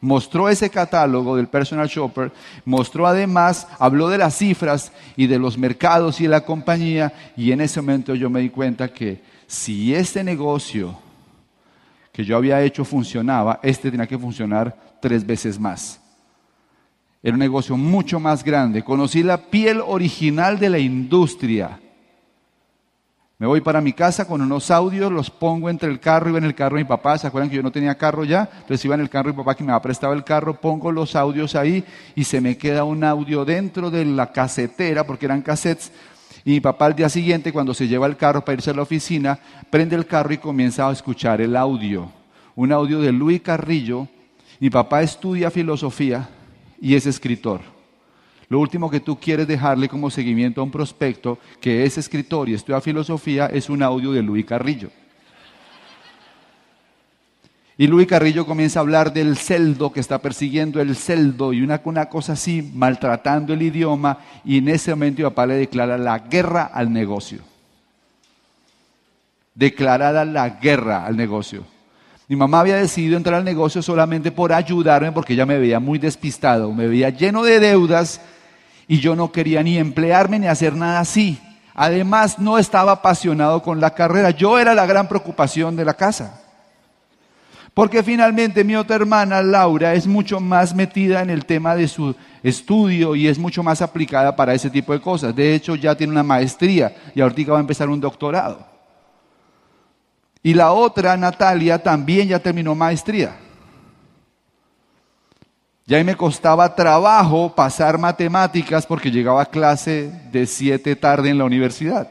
[0.00, 2.32] Mostró ese catálogo del Personal Shopper,
[2.64, 7.52] mostró además, habló de las cifras y de los mercados y de la compañía, y
[7.52, 10.98] en ese momento yo me di cuenta que si este negocio
[12.12, 16.00] que yo había hecho funcionaba, este tenía que funcionar tres veces más.
[17.22, 18.82] Era un negocio mucho más grande.
[18.82, 21.78] Conocí la piel original de la industria.
[23.40, 26.44] Me voy para mi casa con unos audios, los pongo entre el carro, iba en
[26.44, 28.46] el carro de mi papá, ¿se acuerdan que yo no tenía carro ya?
[28.52, 30.92] Entonces iba en el carro de mi papá que me había prestado el carro, pongo
[30.92, 31.82] los audios ahí
[32.14, 35.90] y se me queda un audio dentro de la casetera, porque eran cassettes,
[36.44, 38.82] y mi papá al día siguiente, cuando se lleva el carro para irse a la
[38.82, 39.38] oficina,
[39.70, 42.10] prende el carro y comienza a escuchar el audio.
[42.56, 44.06] Un audio de Luis Carrillo,
[44.60, 46.28] mi papá estudia filosofía
[46.80, 47.62] y es escritor.
[48.50, 52.54] Lo último que tú quieres dejarle como seguimiento a un prospecto que es escritor y
[52.54, 54.90] estudia filosofía es un audio de Luis Carrillo.
[57.78, 61.80] Y Luis Carrillo comienza a hablar del celdo que está persiguiendo el celdo y una,
[61.84, 64.18] una cosa así, maltratando el idioma.
[64.44, 67.38] Y en ese momento mi papá le declara la guerra al negocio.
[69.54, 71.64] Declarada la guerra al negocio.
[72.30, 75.98] Mi mamá había decidido entrar al negocio solamente por ayudarme porque ella me veía muy
[75.98, 78.20] despistado, me veía lleno de deudas
[78.86, 81.40] y yo no quería ni emplearme ni hacer nada así.
[81.74, 84.30] Además, no estaba apasionado con la carrera.
[84.30, 86.40] Yo era la gran preocupación de la casa.
[87.74, 92.14] Porque finalmente mi otra hermana, Laura, es mucho más metida en el tema de su
[92.44, 95.34] estudio y es mucho más aplicada para ese tipo de cosas.
[95.34, 98.69] De hecho, ya tiene una maestría y ahorita va a empezar un doctorado.
[100.42, 103.36] Y la otra, Natalia, también ya terminó maestría.
[105.86, 111.44] Ya me costaba trabajo pasar matemáticas porque llegaba a clase de siete tarde en la
[111.44, 112.10] universidad.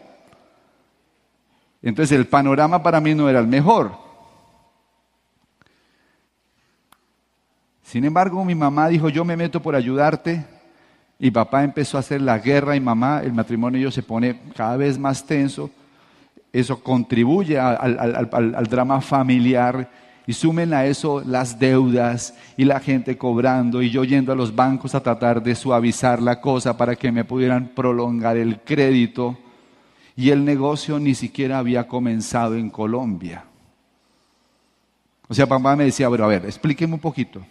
[1.81, 3.93] Entonces el panorama para mí no era el mejor.
[7.83, 10.45] Sin embargo, mi mamá dijo, yo me meto por ayudarte.
[11.17, 14.97] Y papá empezó a hacer la guerra y mamá, el matrimonio se pone cada vez
[14.97, 15.69] más tenso
[16.51, 19.89] eso contribuye al, drama familiar
[20.25, 24.55] y sumen a eso las deudas y la gente cobrando y yo yendo a los
[24.55, 29.37] bancos a tratar de suavizar la cosa para que me pudieran prolongar el crédito
[30.15, 33.45] y el negocio ni siquiera había comenzado en Colombia.
[35.27, 37.45] O sea, papá me decía, bueno, a ver, explíqueme un poquito.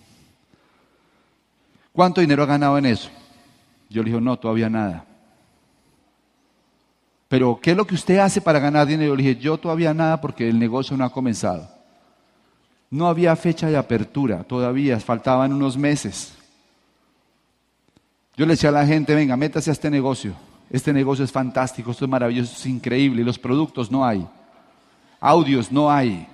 [1.92, 3.08] ¿Cuánto dinero ha ganado en eso?
[3.88, 5.07] Yo le dije, no, todavía nada.
[7.28, 9.14] Pero, ¿qué es lo que usted hace para ganar dinero?
[9.14, 11.68] Le dije, yo todavía nada porque el negocio no ha comenzado.
[12.90, 16.34] No había fecha de apertura todavía, faltaban unos meses.
[18.34, 20.32] Yo le decía a la gente, venga, métase a este negocio.
[20.70, 23.22] Este negocio es fantástico, esto es maravilloso, es increíble.
[23.22, 24.26] Los productos no hay.
[25.20, 26.26] Audios no hay.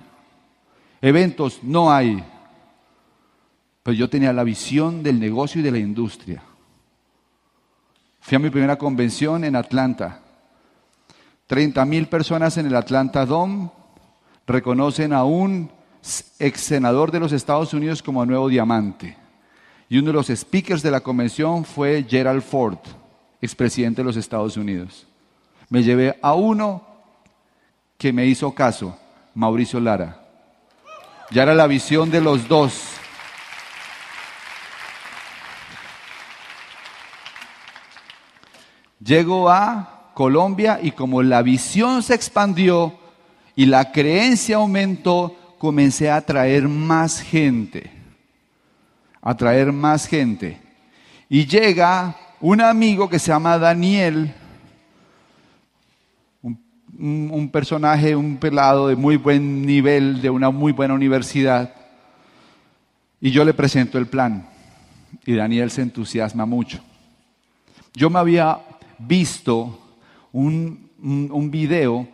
[1.01, 2.23] Eventos no hay.
[3.83, 6.41] Pero yo tenía la visión del negocio y de la industria.
[8.21, 10.21] Fui a mi primera convención en Atlanta
[11.47, 13.69] 30 mil personas en el Atlanta Dome
[14.47, 15.71] reconocen a un
[16.39, 19.17] ex senador de los Estados Unidos como nuevo diamante.
[19.87, 22.79] Y uno de los speakers de la convención fue Gerald Ford,
[23.41, 25.07] expresidente de los Estados Unidos.
[25.69, 26.83] Me llevé a uno
[27.97, 28.97] que me hizo caso,
[29.35, 30.21] Mauricio Lara.
[31.31, 32.83] Ya era la visión de los dos.
[38.99, 42.97] Llego a Colombia y como la visión se expandió
[43.53, 47.91] y la creencia aumentó, comencé a atraer más gente,
[49.21, 50.57] a traer más gente.
[51.27, 54.33] Y llega un amigo que se llama Daniel,
[56.41, 56.59] un,
[56.97, 61.73] un personaje, un pelado de muy buen nivel, de una muy buena universidad,
[63.19, 64.47] y yo le presento el plan.
[65.25, 66.79] Y Daniel se entusiasma mucho.
[67.93, 68.59] Yo me había
[68.97, 69.81] visto
[70.35, 70.91] un,
[71.31, 72.09] un, video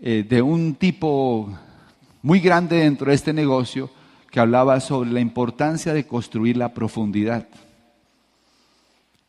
[0.00, 1.48] eh, de un tipo
[2.20, 3.88] muy grande dentro de este negocio
[4.30, 7.46] que hablaba sobre la importancia de construir la profundidad.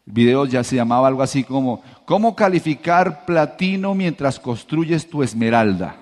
[0.08, 5.96] El video ya se llamaba algo así como, ¿cómo calificar platino mientras construyes tu esmeralda?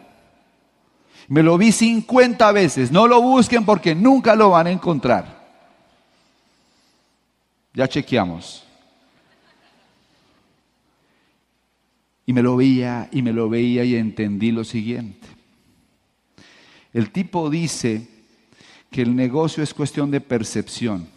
[1.28, 5.42] Me lo vi 50 veces, no lo busquen porque nunca lo van a encontrar.
[7.74, 8.71] Ya chequeamos.
[12.32, 15.28] Y me lo veía y me lo veía y entendí lo siguiente.
[16.94, 18.08] El tipo dice
[18.90, 21.10] que el negocio es cuestión de percepción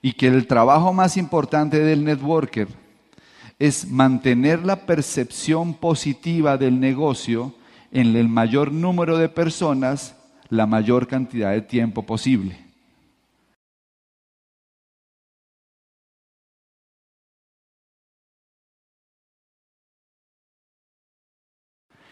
[0.00, 2.68] y que el trabajo más importante del networker
[3.58, 7.54] es mantener la percepción positiva del negocio
[7.92, 10.16] en el mayor número de personas
[10.48, 12.63] la mayor cantidad de tiempo posible.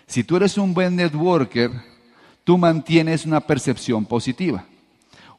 [0.06, 1.70] Si tú eres un buen networker,
[2.44, 4.64] tú mantienes una percepción positiva.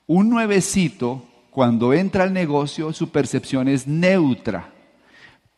[0.08, 4.69] Un nuevecito, cuando entra al negocio, su percepción es neutra.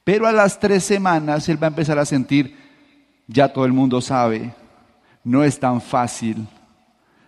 [0.04, 2.56] Pero a las tres semanas él va a empezar a sentir,
[3.28, 4.54] ya todo el mundo sabe,
[5.24, 6.48] no es tan fácil,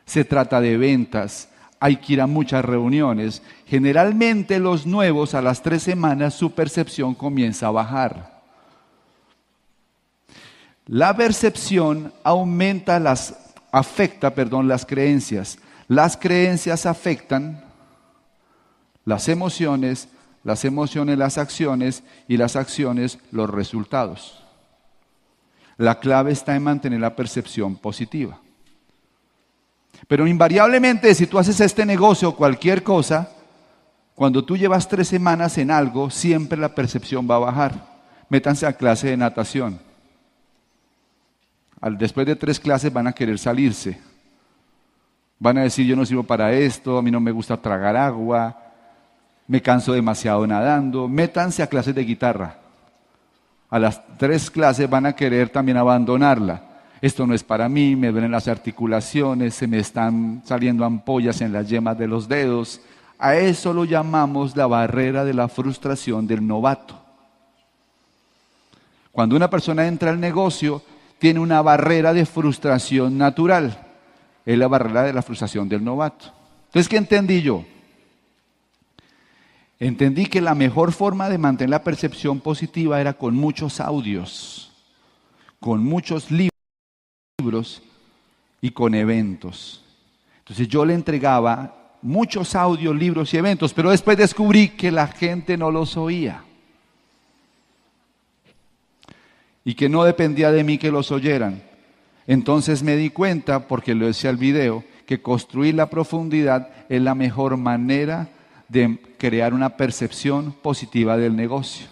[0.06, 3.42] se trata de ventas, hay que ir a muchas reuniones.
[3.66, 8.37] Generalmente los nuevos a las tres semanas su percepción comienza a bajar.
[10.88, 13.36] La percepción aumenta las,
[13.71, 15.60] afecta, perdón, las creencias.
[15.88, 17.63] Las creencias afectan
[19.06, 20.10] las emociones,
[20.43, 24.43] las emociones las acciones y las acciones los resultados.
[25.78, 28.39] La clave está en mantener la percepción positiva.
[30.08, 33.30] Pero invariablemente, si tú haces este negocio o cualquier cosa,
[34.15, 37.97] cuando tú llevas tres semanas en algo, siempre la percepción va a bajar.
[38.30, 39.87] Métanse a clase de natación
[41.82, 44.00] después de tres clases van a querer salirse.
[45.40, 48.58] Van a decir, yo no sirvo para esto, a mí no me gusta tragar agua,
[49.48, 51.08] me canso demasiado nadando.
[51.08, 52.58] Métanse a clases de guitarra.
[53.70, 56.63] A las tres clases van a querer también abandonarla.
[57.02, 61.54] Esto no es para mí, me duelen las articulaciones, se me están saliendo ampollas en
[61.54, 62.82] las yemas de los dedos.
[63.20, 67.00] A eso lo llamamos la barrera de la frustración del novato.
[69.12, 70.82] Cuando una persona entra al negocio,
[71.20, 73.86] tiene una barrera de frustración natural.
[74.46, 76.34] Es la barrera de la frustración del novato.
[76.68, 77.66] Entonces, ¿qué entendí yo?
[79.80, 84.72] Entendí que la mejor forma de mantener la percepción positiva era con muchos audios,
[85.60, 87.84] con muchos libros
[88.60, 89.84] y con eventos.
[90.40, 95.58] Entonces yo le entregaba muchos audios, libros y eventos, pero después descubrí que la gente
[95.58, 96.44] no los oía.
[99.68, 101.62] Y que no dependía de mí que los oyeran.
[102.26, 107.16] Entonces me di cuenta, porque lo decía el video, que construir la profundidad es la
[107.16, 108.30] mejor manera
[108.70, 111.86] de crear una percepción positiva del negocio.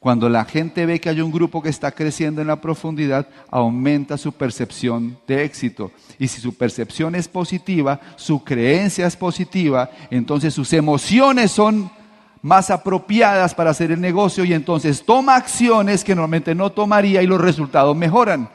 [0.00, 4.18] Cuando la gente ve que hay un grupo que está creciendo en la profundidad, aumenta
[4.18, 5.92] su percepción de éxito.
[6.18, 11.92] Y si su percepción es positiva, su creencia es positiva, entonces sus emociones son
[12.42, 17.26] más apropiadas para hacer el negocio y entonces toma acciones que normalmente no tomaría y
[17.26, 18.48] los resultados mejoran.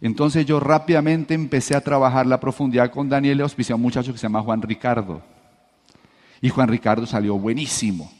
[0.00, 4.12] Entonces yo rápidamente empecé a trabajar la profundidad con Daniel y auspicié a un muchacho
[4.12, 5.22] que se llama Juan Ricardo.
[6.42, 8.12] Y Juan Ricardo salió buenísimo.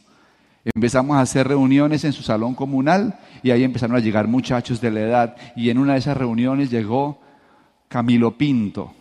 [0.65, 4.91] Empezamos a hacer reuniones en su salón comunal y ahí empezaron a llegar muchachos de
[4.91, 5.37] la edad.
[5.57, 7.21] Y en una de esas reuniones llegó
[7.89, 8.95] Camilo Pinto.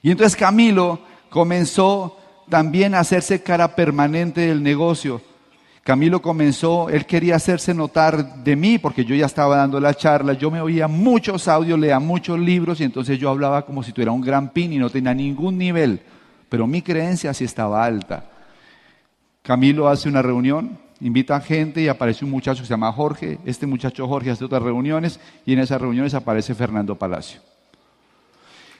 [0.00, 2.17] Y entonces Camilo comenzó
[2.48, 5.20] también hacerse cara permanente del negocio.
[5.88, 10.34] Camilo comenzó, él quería hacerse notar de mí porque yo ya estaba dando la charla,
[10.34, 14.12] yo me oía muchos audios, leía muchos libros y entonces yo hablaba como si tuviera
[14.12, 16.02] un gran pin y no tenía ningún nivel,
[16.50, 18.24] pero mi creencia sí estaba alta.
[19.40, 23.38] Camilo hace una reunión, invita a gente y aparece un muchacho que se llama Jorge,
[23.46, 27.40] este muchacho Jorge hace otras reuniones y en esas reuniones aparece Fernando Palacio.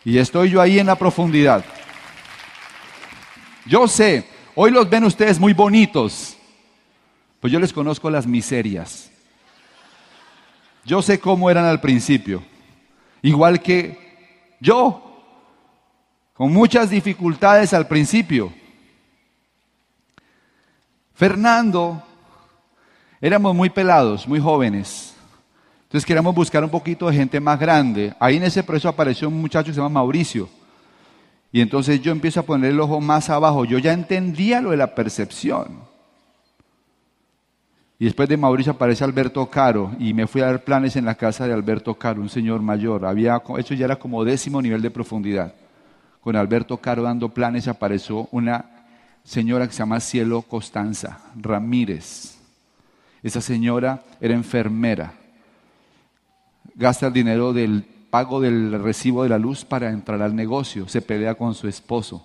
[0.05, 1.65] Y estoy yo ahí en la profundidad.
[3.69, 6.37] Yo sé, hoy los ven ustedes muy bonitos,
[7.39, 9.11] pues yo les conozco las miserias.
[10.87, 12.43] Yo sé cómo eran al principio,
[13.21, 15.23] igual que yo,
[16.33, 18.55] con muchas dificultades al principio,
[21.13, 22.03] Fernando,
[23.21, 25.15] éramos muy pelados, muy jóvenes.
[25.83, 28.15] Entonces queríamos buscar un poquito de gente más grande.
[28.19, 30.49] Ahí en ese proceso apareció un muchacho que se llama Mauricio.
[31.51, 33.65] Y entonces yo empiezo a poner el ojo más abajo.
[33.65, 35.89] Yo ya entendía lo de la percepción.
[37.99, 41.17] Y después de Mauricio aparece Alberto Caro y me fui a dar planes en la
[41.17, 43.05] casa de Alberto Caro, un señor mayor.
[43.05, 45.53] Había, eso ya era como décimo nivel de profundidad.
[46.21, 48.67] Con Alberto Caro dando planes apareció una
[49.25, 52.39] señora que se llama Cielo Costanza Ramírez.
[53.23, 55.15] Esa señora era enfermera.
[56.77, 60.89] Gasta el dinero del pago del recibo de la luz para entrar al negocio.
[60.89, 62.25] Se pelea con su esposo.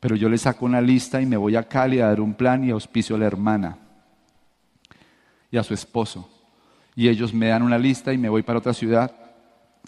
[0.00, 2.64] Pero yo le saco una lista y me voy a Cali a dar un plan
[2.64, 3.78] y auspicio a la hermana
[5.50, 6.28] y a su esposo.
[6.94, 9.12] Y ellos me dan una lista y me voy para otra ciudad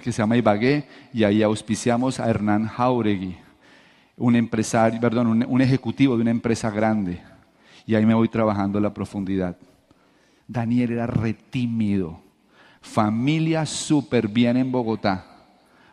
[0.00, 3.36] que se llama Ibagué y ahí auspiciamos a Hernán Jauregui,
[4.16, 7.20] un empresario, perdón, un, ejecutivo de una empresa grande.
[7.86, 9.56] Y ahí me voy trabajando la profundidad.
[10.46, 12.20] Daniel era retímido,
[12.80, 15.24] familia súper bien en Bogotá,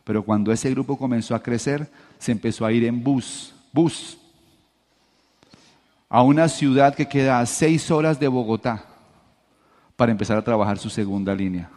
[0.04, 4.18] pero cuando ese grupo comenzó a crecer, se empezó a ir en bus, bus,
[6.10, 8.86] a una ciudad que queda a seis horas de Bogotá
[9.96, 11.70] para empezar a trabajar su segunda línea.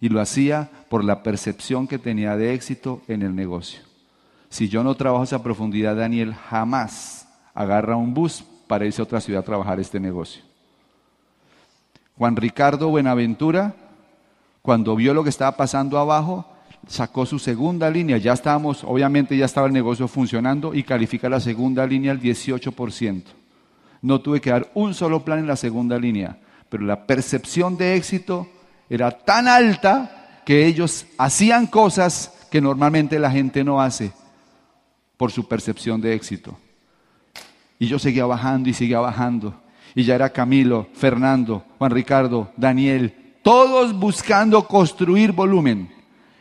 [0.00, 3.80] Y lo hacía por la percepción que tenía de éxito en el negocio.
[4.48, 9.20] Si yo no trabajo esa profundidad, Daniel jamás agarra un bus para irse a otra
[9.20, 10.42] ciudad a trabajar este negocio.
[12.16, 13.74] Juan Ricardo Buenaventura,
[14.68, 16.44] cuando vio lo que estaba pasando abajo,
[16.86, 18.18] sacó su segunda línea.
[18.18, 23.22] Ya estábamos, obviamente ya estaba el negocio funcionando y califica la segunda línea al 18%.
[24.02, 26.36] No tuve que dar un solo plan en la segunda línea
[26.68, 28.46] pero la percepción de éxito
[28.90, 34.12] era tan alta que ellos hacían cosas que normalmente la gente no hace
[35.16, 36.58] por su percepción de éxito.
[37.78, 39.54] Y yo seguía bajando y seguía bajando.
[39.94, 45.90] Y ya era Camilo, Fernando, Juan Ricardo, Daniel, todos buscando construir volumen.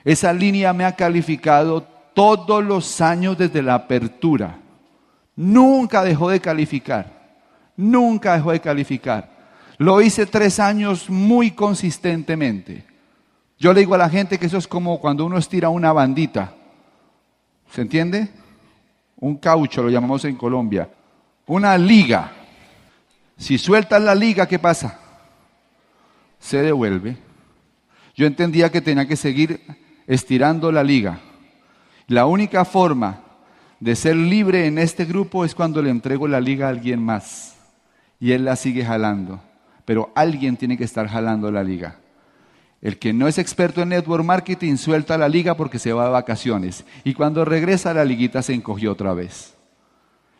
[0.03, 1.81] Esa línea me ha calificado
[2.13, 4.59] todos los años desde la apertura.
[5.33, 7.37] Nunca dejó de calificar.
[7.77, 9.29] Nunca dejó de calificar.
[9.77, 12.83] Lo hice tres años muy consistentemente.
[13.57, 16.55] Yo le digo a la gente que eso es como cuando uno estira una bandita.
[17.71, 18.27] ¿Se entiende?
[19.15, 20.89] Un caucho lo llamamos en Colombia.
[21.45, 22.33] Una liga.
[23.37, 25.06] Si sueltas la liga, ¿qué pasa?
[26.39, 27.17] Se devuelve.
[28.15, 29.61] Yo entendía que tenía que seguir
[30.07, 31.19] estirando la liga.
[32.07, 33.21] La única forma
[33.79, 37.55] de ser libre en este grupo es cuando le entrego la liga a alguien más
[38.19, 39.41] y él la sigue jalando
[39.87, 41.95] pero alguien tiene que estar jalando la liga.
[42.81, 46.11] El que no es experto en network marketing suelta la liga porque se va de
[46.11, 49.55] vacaciones y cuando regresa la liguita se encogió otra vez.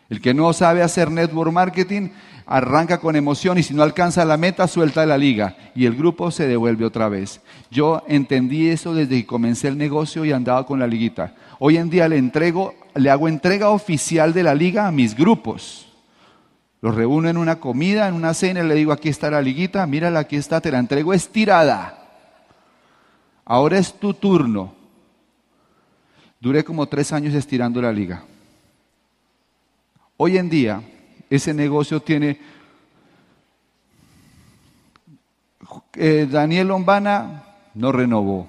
[0.09, 2.09] El que no sabe hacer network marketing
[2.45, 6.31] arranca con emoción y si no alcanza la meta suelta la liga y el grupo
[6.31, 7.41] se devuelve otra vez.
[7.69, 11.35] Yo entendí eso desde que comencé el negocio y andaba con la liguita.
[11.59, 15.87] Hoy en día le entrego, le hago entrega oficial de la liga a mis grupos.
[16.81, 19.85] Los reúno en una comida, en una cena, y le digo, aquí está la liguita,
[19.87, 22.05] mírala, aquí está, te la entrego estirada.
[23.43, 24.73] Ahora es tu turno.
[26.39, 28.23] Duré como tres años estirando la liga.
[30.17, 30.81] Hoy en día,
[31.29, 32.39] ese negocio tiene...
[35.93, 37.43] Eh, Daniel Lombana
[37.75, 38.47] no renovó.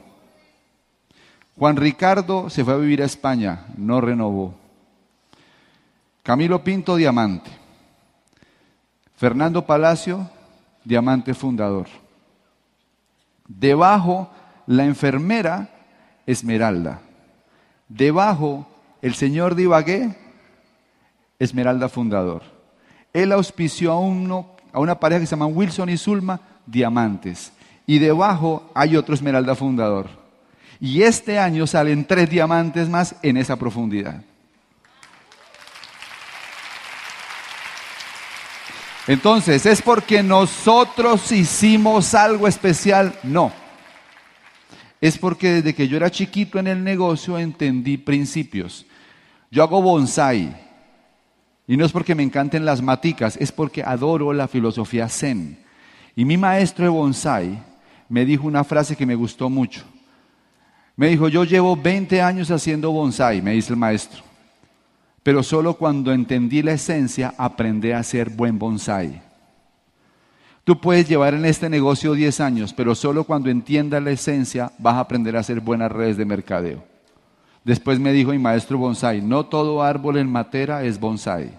[1.58, 4.54] Juan Ricardo se fue a vivir a España, no renovó.
[6.22, 7.50] Camilo Pinto, diamante.
[9.16, 10.30] Fernando Palacio,
[10.84, 11.88] diamante fundador.
[13.46, 14.30] Debajo,
[14.66, 15.68] la enfermera
[16.26, 17.00] Esmeralda.
[17.88, 18.66] Debajo,
[19.02, 20.16] el señor Divagué,
[21.39, 22.43] Esmeralda fundador.
[23.12, 27.53] Él auspició a, uno, a una pareja que se llama Wilson y Zulma, diamantes.
[27.86, 30.09] Y debajo hay otro Esmeralda fundador.
[30.80, 34.22] Y este año salen tres diamantes más en esa profundidad.
[39.09, 43.18] Entonces, ¿es porque nosotros hicimos algo especial?
[43.22, 43.51] No.
[45.01, 48.84] Es porque desde que yo era chiquito en el negocio entendí principios.
[49.51, 50.67] Yo hago bonsai.
[51.68, 55.58] Y no es porque me encanten las maticas, es porque adoro la filosofía zen.
[56.16, 57.62] Y mi maestro de bonsai
[58.08, 59.84] me dijo una frase que me gustó mucho.
[60.96, 64.28] Me dijo, yo llevo 20 años haciendo bonsai, me dice el maestro
[65.28, 69.20] pero solo cuando entendí la esencia aprendí a hacer buen bonsai.
[70.64, 74.94] Tú puedes llevar en este negocio 10 años, pero solo cuando entiendas la esencia vas
[74.94, 76.82] a aprender a hacer buenas redes de mercadeo.
[77.68, 81.50] Después me dijo mi maestro bonsai, no todo árbol en matera es bonsai.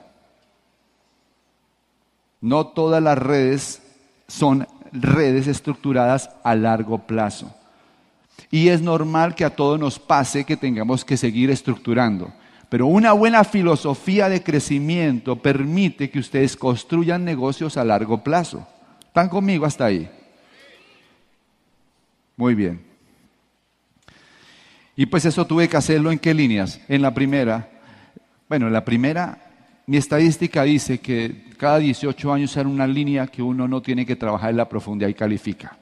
[2.42, 3.84] No todas las redes
[4.28, 7.54] son redes estructuradas a largo plazo.
[8.50, 12.34] Y es normal que a todos nos pase que tengamos que seguir estructurando.
[12.70, 18.68] Pero una buena filosofía de crecimiento permite que ustedes construyan negocios a largo plazo.
[19.06, 20.10] ¿Están conmigo hasta ahí?
[22.36, 22.89] Muy bien.
[25.00, 26.82] Y pues eso tuve que hacerlo en qué líneas?
[26.90, 27.70] En la primera.
[28.50, 29.38] Bueno, en la primera,
[29.88, 34.18] mi estadística dice que cada 18 años era una línea que uno no tiene que
[34.18, 35.78] trabajar en la profundidad y califica.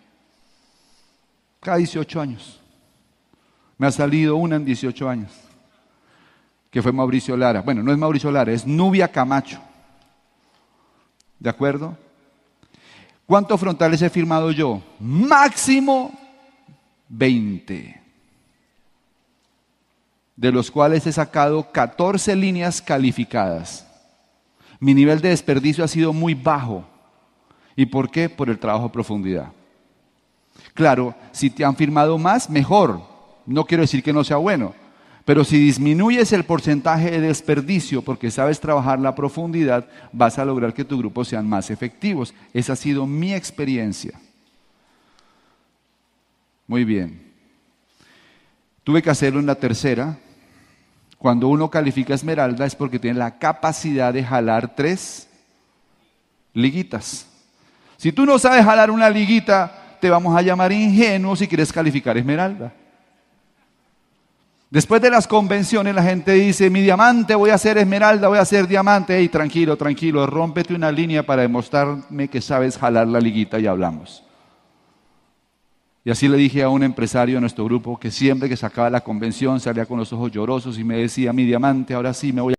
[1.59, 2.61] Cada 18 años.
[3.79, 5.31] Me ha salido una en 18 años
[6.69, 7.63] que fue Mauricio Lara.
[7.63, 9.59] Bueno, no es Mauricio Lara, es Nubia Camacho.
[11.39, 11.97] ¿De acuerdo?
[13.25, 14.79] ¿Cuántos frontales he firmado yo?
[14.99, 16.11] Máximo
[17.09, 18.06] 20.
[20.37, 23.85] De los cuales he sacado 14 líneas calificadas.
[24.79, 26.87] Mi nivel de desperdicio ha sido muy bajo.
[27.75, 28.29] ¿Y por qué?
[28.29, 29.51] Por el trabajo a profundidad.
[30.73, 33.01] Claro, si te han firmado más, mejor.
[33.45, 34.73] No quiero decir que no sea bueno
[35.27, 40.73] pero si disminuyes el porcentaje de desperdicio porque sabes trabajar la profundidad, vas a lograr
[40.73, 42.33] que tu grupo sean más efectivos.
[42.53, 44.17] Esa ha sido mi experiencia.
[46.65, 47.29] Muy bien.
[48.85, 50.17] Tuve que hacerlo en la tercera.
[51.27, 55.27] Cuando uno califica esmeralda es porque tiene la capacidad de jalar tres
[56.53, 57.27] liguitas.
[57.97, 62.17] Si tú no sabes jalar una liguita, te vamos a llamar ingenuo si quieres calificar
[62.17, 62.71] esmeralda.
[64.69, 68.43] Después de las convenciones la gente dice, mi diamante voy a hacer esmeralda, voy a
[68.43, 69.17] hacer diamante.
[69.17, 74.23] Ey, tranquilo, tranquilo, rómpete una línea para demostrarme que sabes jalar la liguita y hablamos.
[76.07, 79.01] Y así le dije a un empresario de nuestro grupo que siempre que sacaba la
[79.01, 82.53] convención salía con los ojos llorosos y me decía, mi diamante, ahora sí me voy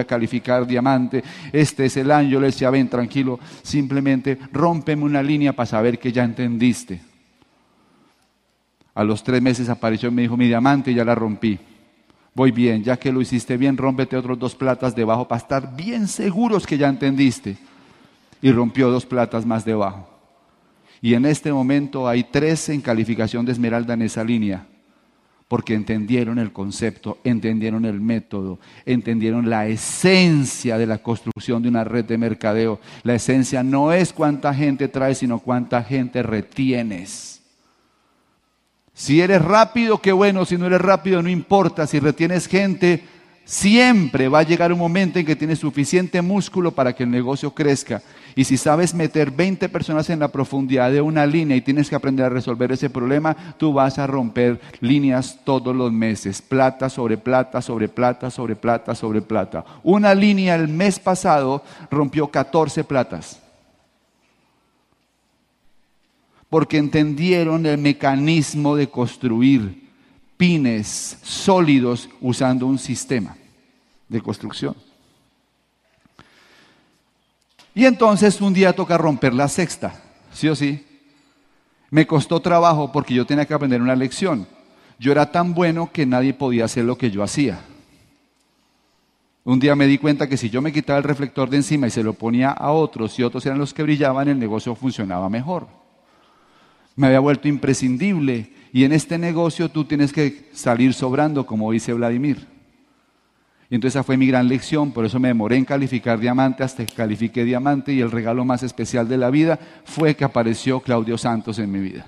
[0.00, 1.22] a calificar diamante,
[1.52, 6.10] este es el año, le decía, ven tranquilo, simplemente rómpeme una línea para saber que
[6.10, 7.00] ya entendiste.
[8.94, 11.56] A los tres meses apareció y me dijo, mi diamante ya la rompí.
[12.34, 16.08] Voy bien, ya que lo hiciste bien, rómpete otros dos platas debajo para estar bien
[16.08, 17.69] seguros que ya entendiste.
[18.42, 20.08] Y rompió dos platas más debajo.
[21.02, 24.66] Y en este momento hay tres en calificación de esmeralda en esa línea
[25.50, 31.82] porque entendieron el concepto, entendieron el método, entendieron la esencia de la construcción de una
[31.82, 32.78] red de mercadeo.
[33.02, 37.42] La esencia no es cuánta gente traes, sino cuánta gente retienes.
[38.94, 43.02] Si eres rápido, qué bueno, si no eres rápido, no importa, si retienes gente,
[43.50, 47.52] Siempre va a llegar un momento en que tienes suficiente músculo para que el negocio
[47.52, 48.00] crezca.
[48.40, 51.94] Y si sabes meter 20 personas en la profundidad de una línea y tienes que
[51.94, 56.40] aprender a resolver ese problema, tú vas a romper líneas todos los meses.
[56.40, 59.62] Plata sobre plata, sobre plata, sobre plata, sobre plata.
[59.82, 63.42] Una línea el mes pasado rompió 14 platas.
[66.48, 69.86] Porque entendieron el mecanismo de construir
[70.38, 73.36] pines sólidos usando un sistema
[74.08, 74.74] de construcción.
[77.74, 79.94] Y entonces un día toca romper la sexta,
[80.32, 80.84] sí o sí.
[81.90, 84.46] Me costó trabajo porque yo tenía que aprender una lección.
[84.98, 87.60] Yo era tan bueno que nadie podía hacer lo que yo hacía.
[89.44, 91.90] Un día me di cuenta que si yo me quitaba el reflector de encima y
[91.90, 95.66] se lo ponía a otros y otros eran los que brillaban, el negocio funcionaba mejor.
[96.94, 101.94] Me había vuelto imprescindible y en este negocio tú tienes que salir sobrando, como dice
[101.94, 102.46] Vladimir.
[103.70, 106.84] Y entonces esa fue mi gran lección, por eso me demoré en calificar diamante hasta
[106.84, 111.16] que califiqué diamante y el regalo más especial de la vida fue que apareció Claudio
[111.16, 112.04] Santos en mi vida.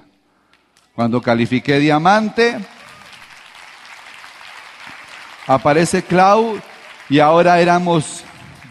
[0.92, 2.58] Cuando califiqué diamante,
[5.46, 6.58] aparece Clau
[7.08, 8.24] y ahora éramos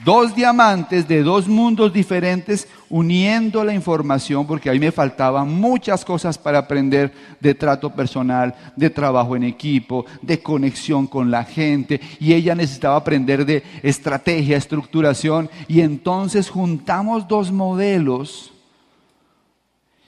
[0.04, 6.38] dos diamantes de dos mundos diferentes uniendo la información, porque ahí me faltaban muchas cosas
[6.38, 12.34] para aprender de trato personal, de trabajo en equipo, de conexión con la gente, y
[12.34, 18.52] ella necesitaba aprender de estrategia, estructuración, y entonces juntamos dos modelos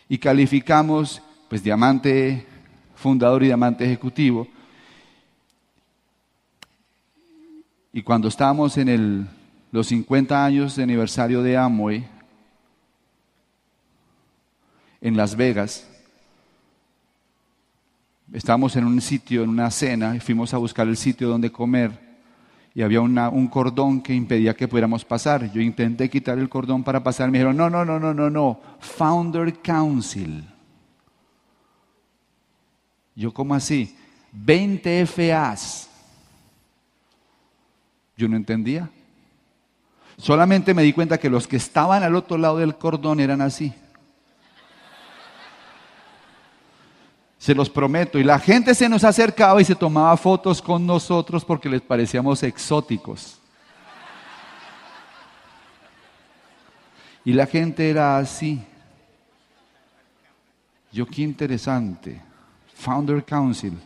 [0.10, 2.46] y calificamos, pues, diamante
[2.96, 4.48] fundador y diamante ejecutivo.
[7.94, 9.30] Y cuando estábamos en
[9.72, 12.13] los 50 años de aniversario de Amway,
[15.04, 15.86] en Las Vegas.
[18.32, 21.92] Estábamos en un sitio, en una cena, y fuimos a buscar el sitio donde comer
[22.74, 25.52] y había un cordón que impedía que pudiéramos pasar.
[25.52, 28.60] Yo intenté quitar el cordón para pasar, me dijeron, no, no, no, no, no, no,
[28.80, 30.44] Founder Council.
[33.16, 33.96] Yo, ¿cómo así?
[34.32, 35.90] 20 FAs.
[38.18, 38.90] Yo no entendía.
[40.18, 43.74] Solamente me di cuenta que los que estaban al otro lado del cordón eran así.
[47.44, 48.18] Se los prometo.
[48.18, 52.42] Y la gente se nos acercaba y se tomaba fotos con nosotros porque les parecíamos
[52.42, 53.38] exóticos.
[57.26, 58.64] Y la gente era así.
[60.90, 62.22] Yo qué interesante.
[62.76, 63.78] Founder Council.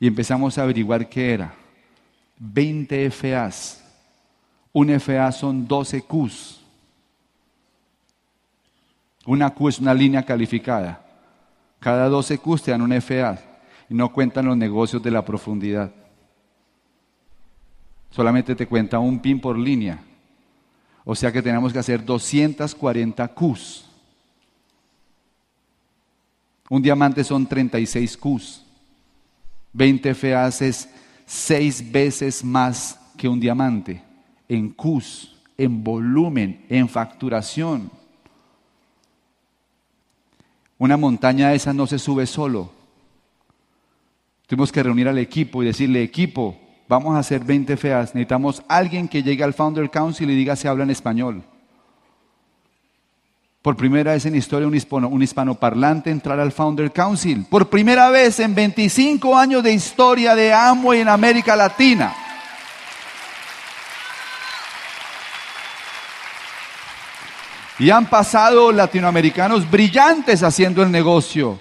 [0.00, 1.54] Y empezamos a averiguar qué era.
[2.40, 3.80] 20 FAs.
[4.72, 6.60] Un FA son 12 Qs.
[9.24, 11.03] Una Q es una línea calificada.
[11.84, 13.38] Cada 12 Qs te dan un FA
[13.90, 15.92] y no cuentan los negocios de la profundidad.
[18.10, 20.02] Solamente te cuenta un pin por línea.
[21.04, 23.84] O sea que tenemos que hacer 240 Qs.
[26.70, 28.64] Un diamante son 36 Qs.
[29.74, 30.88] 20 FAs es
[31.26, 34.02] 6 veces más que un diamante
[34.48, 37.90] en Qs, en volumen, en facturación.
[40.84, 42.70] Una montaña de esas no se sube solo.
[44.46, 48.14] Tuvimos que reunir al equipo y decirle, equipo, vamos a hacer 20 feas.
[48.14, 51.42] Necesitamos alguien que llegue al Founder Council y diga si habla en español.
[53.62, 57.46] Por primera vez en historia un, hispano, un hispanoparlante entrar al Founder Council.
[57.48, 62.14] Por primera vez en 25 años de historia de Amway en América Latina.
[67.78, 71.58] Y han pasado latinoamericanos brillantes haciendo el negocio.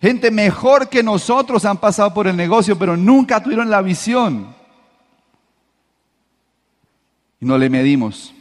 [0.00, 4.54] Gente mejor que nosotros han pasado por el negocio, pero nunca tuvieron la visión.
[7.38, 8.34] Y no le medimos.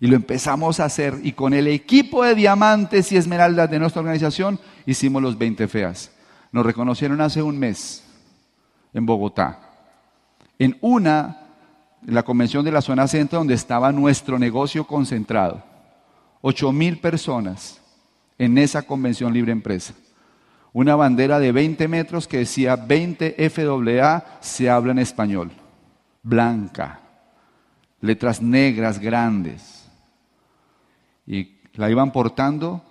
[0.00, 1.18] Y lo empezamos a hacer.
[1.22, 6.10] Y con el equipo de diamantes y esmeraldas de nuestra organización hicimos los 20 feas.
[6.50, 8.04] Nos reconocieron hace un mes
[8.92, 9.60] en Bogotá.
[10.58, 11.41] En una
[12.06, 15.62] la convención de la zona centro donde estaba nuestro negocio concentrado.
[16.40, 17.80] Ocho mil personas
[18.38, 19.94] en esa convención libre empresa.
[20.72, 25.52] Una bandera de 20 metros que decía 20 FAA se habla en español.
[26.22, 27.00] Blanca.
[28.00, 29.86] Letras negras grandes.
[31.26, 32.82] Y la iban portando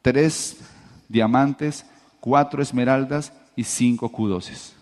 [0.00, 0.60] tres
[1.08, 1.84] diamantes,
[2.20, 4.74] cuatro esmeraldas y cinco cudoses.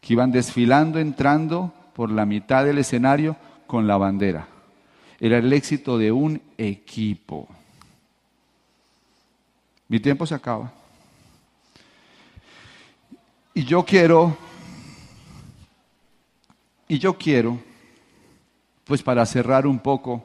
[0.00, 3.34] Que iban desfilando, entrando por la mitad del escenario
[3.66, 4.46] con la bandera.
[5.18, 7.48] Era el éxito de un equipo.
[9.88, 10.72] Mi tiempo se acaba.
[13.52, 14.38] Y yo quiero,
[16.86, 17.58] y yo quiero,
[18.84, 20.24] pues para cerrar un poco,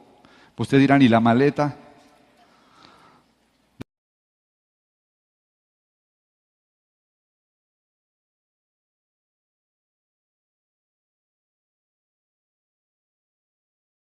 [0.54, 1.76] pues ustedes dirán, ¿y la maleta?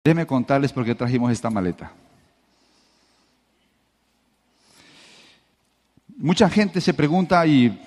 [0.03, 1.91] Déjenme contarles por qué trajimos esta maleta.
[6.17, 7.79] Mucha gente se pregunta, ¿y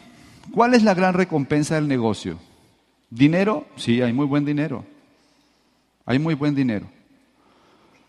[0.53, 2.39] cuál es la gran recompensa del negocio?
[3.11, 3.67] ¿Dinero?
[3.77, 4.85] Sí, hay muy buen dinero.
[6.07, 6.87] Hay muy buen dinero.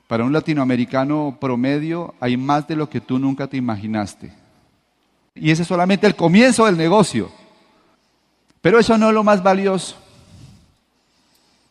[0.08, 4.32] Para un latinoamericano promedio hay más de lo que tú nunca te imaginaste.
[5.34, 7.32] Y ese es solamente el comienzo del negocio.
[8.62, 9.96] Pero eso no es lo más valioso.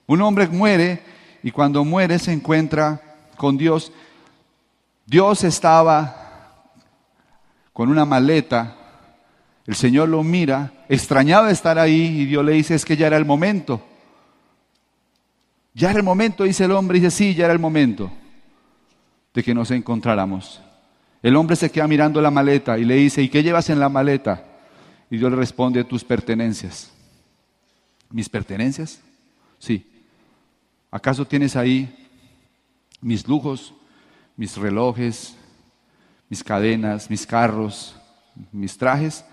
[0.07, 1.01] Un hombre muere
[1.45, 3.03] y cuando muere se encuentra
[3.37, 3.93] con Dios.
[5.05, 6.73] Dios estaba
[7.75, 8.75] con una maleta,
[9.67, 13.09] el Señor lo mira, extrañado de estar ahí y Dios le dice es que ya
[13.09, 13.85] era el momento.
[15.75, 18.11] Ya era el momento, dice el hombre, dice sí, ya era el momento
[19.35, 20.63] de que nos encontráramos.
[21.23, 23.91] El hombre se queda mirando la maleta y le dice, ¿y qué llevas en la
[23.91, 24.45] maleta?
[25.11, 26.91] Y Dios le responde, tus pertenencias.
[28.09, 29.03] ¿Mis pertenencias?
[29.59, 29.91] Sí.
[30.95, 31.93] ¿Acaso tienes ahí
[33.01, 33.75] mis lujos,
[34.37, 35.35] mis relojes,
[36.29, 37.97] mis cadenas, mis carros,
[38.53, 39.25] mis trajes?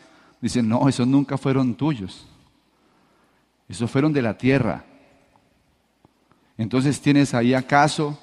[0.41, 2.25] Dicen, no, esos nunca fueron tuyos.
[3.69, 4.83] Esos fueron de la tierra.
[6.57, 8.17] Entonces tienes ahí acaso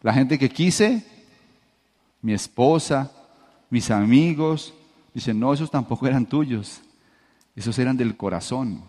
[0.00, 1.04] la gente que quise,
[2.22, 3.10] mi esposa,
[3.70, 4.72] mis amigos.
[5.12, 6.80] Dicen, no, esos tampoco eran tuyos.
[7.56, 8.84] Esos eran del corazón.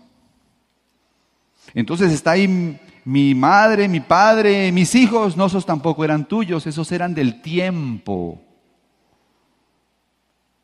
[1.74, 6.92] Entonces está ahí mi madre, mi padre, mis hijos, no, esos tampoco eran tuyos, esos
[6.92, 8.40] eran del tiempo.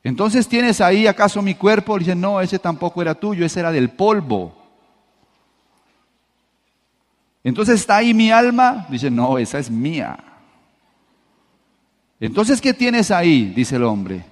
[0.03, 3.89] Entonces tienes ahí acaso mi cuerpo, dicen, no, ese tampoco era tuyo, ese era del
[3.89, 4.55] polvo.
[7.43, 10.17] Entonces está ahí mi alma, dice, no, esa es mía.
[12.19, 13.53] Entonces, ¿qué tienes ahí?
[13.55, 14.25] Dice el hombre.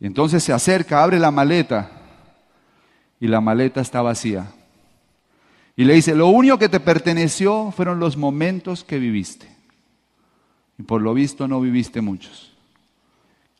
[0.00, 1.95] Entonces se acerca, abre la maleta
[3.20, 4.46] y la maleta está vacía.
[5.76, 9.46] Y le dice, lo único que te perteneció fueron los momentos que viviste.
[10.78, 12.52] Y por lo visto no viviste muchos.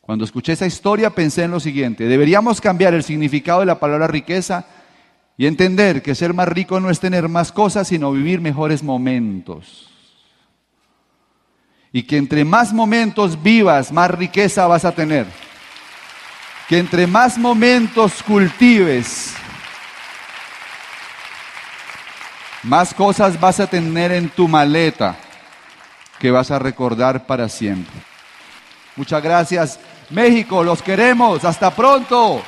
[0.01, 4.07] Cuando escuché esa historia pensé en lo siguiente, deberíamos cambiar el significado de la palabra
[4.07, 4.67] riqueza
[5.37, 9.91] y entender que ser más rico no es tener más cosas, sino vivir mejores momentos.
[11.93, 15.27] Y que entre más momentos vivas, más riqueza vas a tener.
[16.69, 19.35] Que entre más momentos cultives,
[22.67, 25.15] más cosas vas a tener en tu maleta
[26.19, 27.95] que vas a recordar para siempre.
[28.97, 29.79] Muchas gracias.
[30.11, 31.45] México, los queremos.
[31.45, 32.43] Hasta pronto.